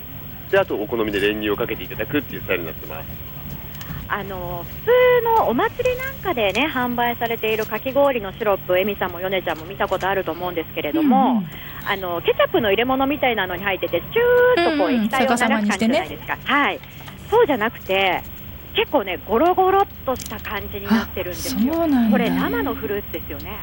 [0.51, 3.07] であとお好みで練乳をかけていただくっていうスタイルになってます。
[4.12, 4.90] あの普通
[5.38, 11.46] のお祭りなんかでね販売されているかき氷のシロップ、エミさんもヨネちゃんも見たことあると思うんですけれども、うんうん、
[11.86, 16.80] あのケチャップの入れ物みたいなのに入ってて、チューッとこう液体を流す感じじゃないですか、うんうんね、はい、
[17.30, 18.22] そうじゃなくて、
[18.74, 21.72] 結構ね、ゴロゴロっとした感じになってるんですよ、
[22.11, 23.61] これ、生のフルーツですよね。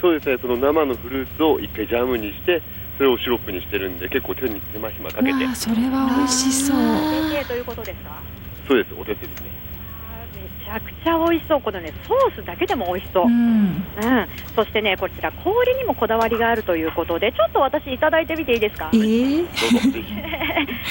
[0.00, 2.62] そうですね、その生のフルーツを一回ジャムにして、
[3.00, 5.32] それをシロップにしてるんで結構手に手間暇かけて。
[5.54, 6.76] それは美味しそう。
[6.76, 8.20] お手ということですか？
[8.68, 9.48] そうですお手手ですね。
[10.34, 11.62] めちゃくちゃ美味しそう。
[11.62, 13.82] このねソースだけでも美味しそう、うん、うん、
[14.54, 19.46] そしてねこちら氷にもこだわりがあるということでちょっと私いただいてみていいですか、えー、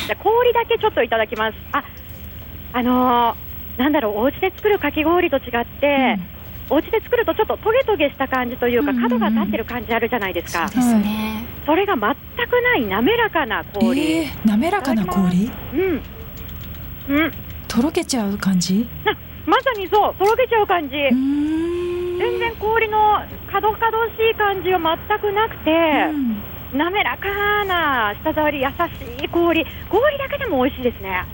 [0.08, 1.56] じゃ氷だけちょっといただきます。
[1.74, 1.84] あ
[2.74, 6.39] あのー、なんだろうお家で作るかき氷と違って、うん
[6.70, 10.68] お家で作るとちょっとトゲトゲした感じというか、角が立ってる感じあるじゃないですか。
[10.68, 11.46] そうですね。
[11.66, 14.12] それが全くない滑らかな氷。
[14.12, 15.52] えー、滑らかな氷？
[15.74, 16.02] うん。
[17.10, 17.32] うん。
[17.68, 18.88] とろけちゃう感じ？
[19.46, 20.96] まさにそう、とろけちゃう感じ。
[20.96, 25.72] 全然氷の角々しい感じは全くなくて、
[26.72, 28.72] 滑らかな舌触り優し
[29.24, 29.66] い氷。
[29.90, 31.26] 氷だけでも美味しいですね。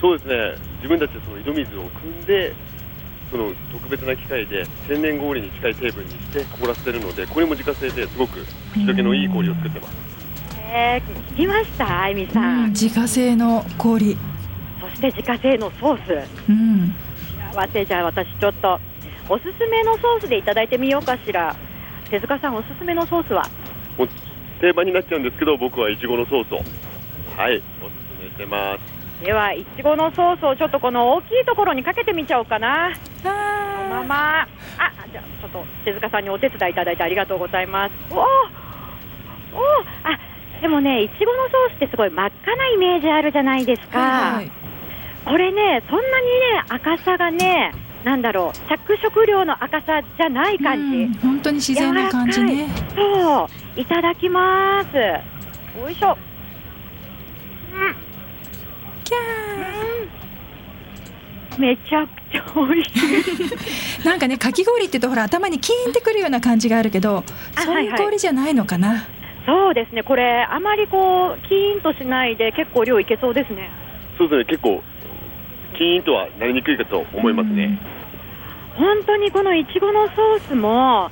[0.00, 0.34] そうですね。
[0.76, 2.54] 自分たちでその井戸水を汲んで
[3.30, 9.94] その特別な機械で天然氷に近い成分にして凍らせてるのでこれも自家製ですごく口どけのいい氷を作ってます。
[10.72, 14.16] えー、聞きましたあゆみさん、ん、自家製の氷。
[14.80, 16.94] そして自家製のソース、うん、
[17.52, 18.80] 幸せじゃあ私ちょっと
[19.28, 21.56] おすすめのソースでいただいてみようかしら。
[22.10, 23.48] 手塚さんおすすめのソースは？
[23.96, 24.08] もう
[24.60, 26.56] 定番になっちゃうんですけど僕はいちごのソースを。
[27.36, 28.93] はいおすすめしてます
[29.24, 32.92] ではいちごのソースをちょっとこの大きいところにかけてみちゃおうかな。
[33.22, 33.34] この
[34.02, 34.42] まま。
[34.42, 34.46] あ
[35.10, 37.92] じゃあちょっと手塚さんにお手伝いいただいてありがとうございます。
[38.10, 38.22] おお
[40.02, 40.18] あ
[40.60, 44.52] でもねいちごのソースってすごい真っ赤なイメージあるじゃないですか、はいはい、
[45.24, 47.72] これねそんなにね赤さがね
[48.04, 52.68] なんだろう着色料の赤さじゃない感じ、本当に自然な感じね。
[52.94, 53.80] そう。
[53.80, 54.96] いただきます。
[55.80, 56.18] よいしょ。
[57.72, 57.76] う
[58.10, 58.13] ん
[61.50, 62.88] キャーめちゃくちゃ美味し
[64.02, 64.06] い。
[64.06, 67.22] なんかねかき氷って言うとほら頭にキーンってくるような感じがあるけど
[67.64, 69.06] そういう氷じゃないのかな、はいはい、
[69.46, 70.02] そうですね。
[70.02, 73.70] これあまりこうキーンとしないで結構量いけそうですね。
[74.18, 74.44] そうですね。
[74.46, 74.82] 結構
[75.76, 77.80] キーンとはなりにくいかと思いますね、
[78.76, 81.10] 本当にこのいちごのソースも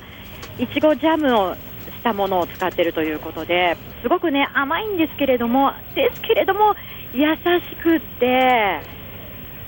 [0.57, 1.55] いちごジャムを
[2.03, 6.75] したものを使っているということですごくね甘いんですけれどもですけれども
[7.13, 8.81] 優しくって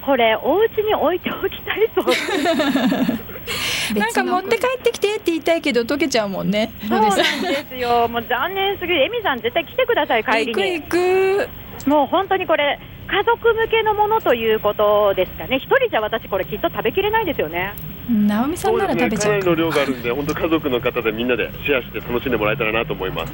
[0.06, 2.04] これお家に置いておきたいと。
[4.00, 6.72] なんか持って帰ってきてって言いたいけど溶けちゃうもんね。
[6.88, 7.22] そうなんで
[7.68, 8.08] すよ。
[8.08, 9.04] もう残念すぎる。
[9.04, 10.54] エミさん絶対来てください帰りに。
[10.54, 11.48] 行く行
[11.88, 11.90] く。
[11.90, 15.58] もう本当にこれ家族向けのものということですかね。
[15.58, 17.74] 一人じゃ私これきっと食べきれないですよね。
[18.10, 23.34] 直美さんなら食べちゃう、ね、かなりの量があるんで本当家族の方でみんなでシェアして楽しんでもらえたらなと思います。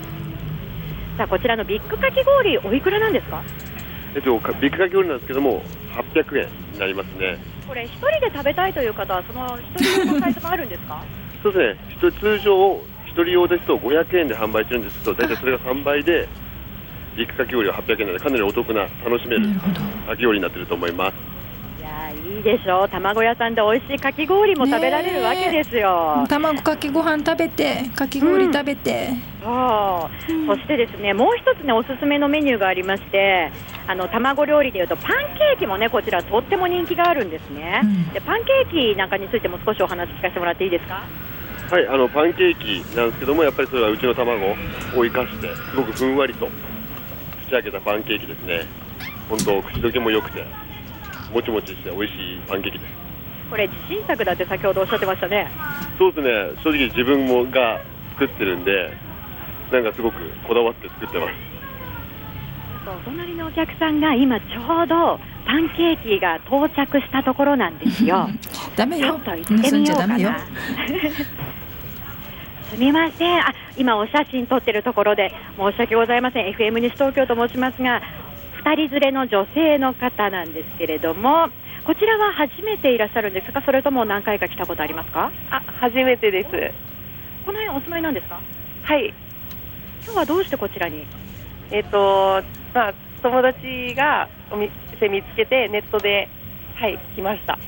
[1.17, 3.43] さあこちらのビッグかき氷おいくらなんですか？
[4.15, 5.61] えっとビッグかき氷なんですけども
[6.13, 7.37] 800円になりますね。
[7.67, 11.03] これ一人で食べたいという方はその一人用のサイズもあるんですか？
[11.43, 12.11] そうですね。
[12.19, 12.75] 通常
[13.07, 16.27] 一人用ですと500円で販売してるんですけど大体それが3倍で
[17.17, 19.47] ビッグかき氷は800円なのでかなりお得な楽しめる
[20.07, 21.13] かき氷になってると思います。
[21.79, 22.89] いやいいでしょう。
[22.89, 26.25] 卵屋さんで美味しいかき氷も食べられるわけですよ。
[26.29, 29.09] 卵かけご飯食べてかき氷食べて、
[29.41, 33.51] うん、そう、うん、そしてですねもう一つねおすすめのメニューがありまして
[33.87, 35.07] あの卵料理でいうとパン
[35.37, 41.03] ケーキもねこちらとっても人気があるんですね、うん、でパンケーキなんかについても少しお話聞かせてもらっていいですか？
[41.71, 44.55] はいあのパンケーキなんですけどもやっぱりそれはうちの卵を
[45.05, 46.47] 生かしてすごくふんわりと
[47.51, 48.65] 仕上げたパンケーキですね。
[49.27, 50.45] 本当口どけも良くて
[51.33, 52.93] もちもちして美味しいパンケーキです。
[53.49, 55.51] これ自信作だって先ほどおっしゃってましたね。
[55.99, 56.63] そうですね。
[56.63, 57.81] 正直自分もが
[58.13, 58.93] 作ってるんで
[59.69, 61.33] なんかすごくこだわって作ってます。
[62.87, 68.29] お隣のお客さんが今ちょうどパンケーキが到着したところなんですよ。
[68.77, 69.07] ダメよ。
[69.07, 70.17] ちょっと行ってみようかな
[72.71, 73.39] すみません。
[73.41, 76.53] あ今お写真撮ってるところで申し訳ございません。
[76.53, 78.01] FM 西東京と申しますが
[78.63, 81.49] 2人連れの女性の方なんですけれども
[81.83, 83.61] こちらは初めていらっしゃるんですか？
[83.65, 85.31] それとも何回か来たことありますか？
[85.49, 86.49] あ初めてです。
[87.45, 88.39] この辺お住まいなんですか？
[88.83, 89.13] はい。
[90.05, 91.05] 今日はどうしてこちらに？
[91.71, 92.41] えっ、と
[92.73, 96.29] まあ友達がお店見つけてネットで
[96.75, 97.59] はい来ました。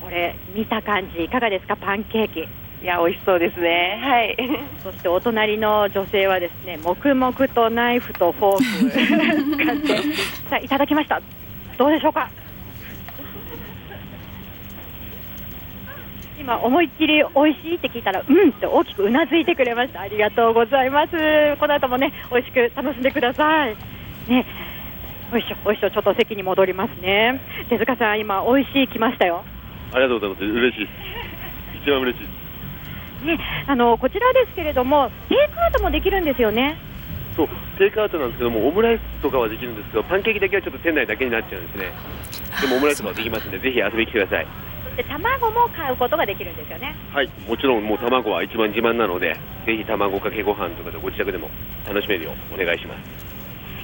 [0.00, 1.76] これ見た感じいかがですか？
[1.76, 2.48] パンケーキ
[2.86, 3.98] いや美味しそうですね。
[4.00, 4.36] はい。
[4.80, 8.90] そしてお隣の女性はですね、黙々とナイフとフォーク。
[9.56, 10.14] 使って
[10.48, 11.20] さあいただきました。
[11.76, 12.30] どうでしょうか？
[16.38, 20.02] 今思いっきり美味しいって聞いたらうんって大きくうなずいてくれました。
[20.02, 21.56] ありがとうございます。
[21.58, 23.74] この後もね美味しく楽しんでください。
[24.30, 24.46] ね。
[25.32, 27.40] おいしょおいしょちょっと席に戻りますね。
[27.68, 29.42] 手塚さん今美味しい来ましたよ。
[29.92, 30.44] ありがとうございます。
[30.44, 30.86] 嬉しい。
[30.86, 30.92] です
[31.82, 32.35] 一番嬉しいです
[33.24, 36.76] ね、あのこちらですけれども、テイクアウトもできるんですよね？
[37.36, 37.48] そう
[37.78, 41.92] テイクアウトなんですけども、オムライスとかはできるんですけど、パンケーキだけはちょっと店内だけになっちゃうんですね。
[42.60, 44.46] でもオムライスはできますんで、ぜひ遊びに来てください。
[44.96, 46.94] で卵も買うことができるんですよね？
[47.12, 49.36] はい、もちろんもう卵は一番自慢なので、
[49.66, 51.50] ぜひ卵かけご飯とかでご自宅でも
[51.86, 53.26] 楽しめるようお願いします。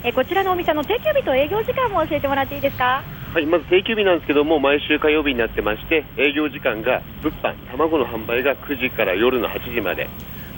[0.05, 3.03] えこちらのお店の定休日と営業時間も教えてもらっていいですか？
[3.33, 10.07] はい、まず定休日なんですけども、毎週火曜日になってまして、営業時間が物販、卵の販売が9時から夜の8時まで、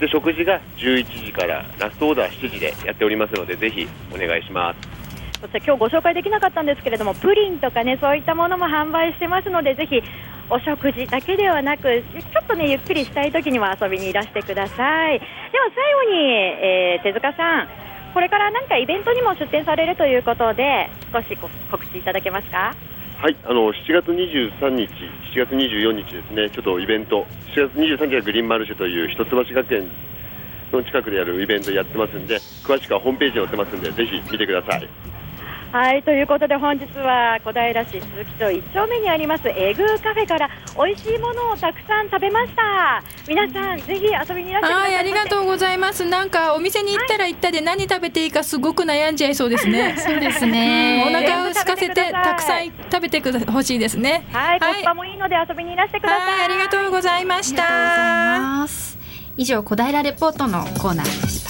[0.01, 5.41] で食事が11時からラストオーダー7時でやっておりますので、ぜひお願いします。
[5.41, 10.03] そして今日ご紹介できなかったんですけれども、プリンとかね、そういったものも販売してますので、ぜひ
[10.51, 15.21] お食事だけではなく、ちょっとね、ゆっくりしたい時には遊びにいらしてください。
[15.21, 17.69] では最後に、えー、手塚さん、
[18.15, 22.73] これから何かイベントにも出展されるということで少し告知いただけますか？
[23.19, 24.89] はいあの7月23日、
[25.35, 29.91] 7月24日ですね、ちょっとイベント、7月23日はグリーンマルシェという一橋学園
[30.73, 34.89] の近くでやるイベントやってますんで、詳しくはホームページに載ってますんで、ぜひ見てください。
[35.75, 43.03] はいということで本日は小平市鈴木町1丁目にありますエグーカフェから美味しいものをたくさん食べました。
[43.27, 46.05] 皆さんぜひ遊びにいらしてくださいありがとうございます。
[46.05, 49.97] なんかお店に行ったら行ったで何食べていいかすごく悩んじゃいそうですね。
[49.99, 51.07] そうですね。
[51.09, 54.29] お腹を空かせてたくさん食べてくだほしいですね。
[54.33, 56.45] はい、はい、コスパもいいので遊びにいらしてください。
[56.45, 58.65] ありがとうございました。
[59.37, 61.44] 以上小平レポートのコーナーでした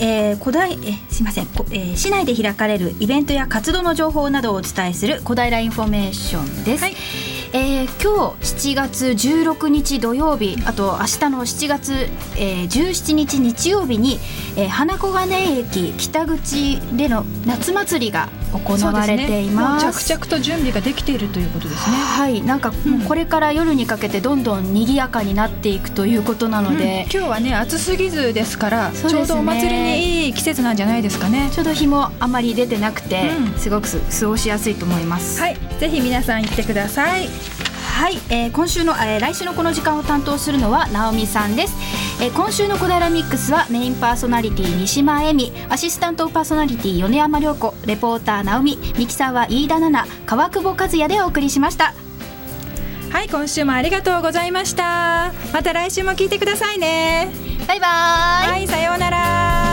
[0.00, 6.84] えー、古代えすみません、えー、市内で開かれるイベントや活動の情報などをお伝えする小平インフォメーションです。
[6.84, 14.20] はいえー、今日7月16日土曜日あと明日の7月、えー、17日日曜日に、
[14.56, 21.96] えー、花小金井駅北口での夏祭りが行われています、ね、着々と準備ができているということですね。
[21.96, 22.72] はいなんか
[23.08, 31.50] これから夜にかけてどんどん賑やかになっていくということなので、うん、今日はね暑すぎずですから、ね、ちょうどお祭りにいい季節なんじゃないですかね。
[31.52, 35.40] ちょうど日もあまり出てなくて、うん、すごく過ごしやすいと思います。
[35.40, 35.70] はい。
[35.80, 37.26] ぜひ皆さん行ってください
[38.00, 41.76] はい、えー、今週の、えー、来週のこの時間を担当するのは直美さんです、
[42.24, 51.92] えー、今週の小平ミックスはメインパーソナリティ西島恵美アシスタントパーソナリティ米山涼子レポーター直美ミキサーは飯田奈々川久保和也でお送りしました。
[53.10, 55.34] はい今週もありがとうございました。
[55.52, 57.28] また来週も聞いてくださいね。
[57.68, 58.50] バイバイ。
[58.50, 59.69] はいさようなら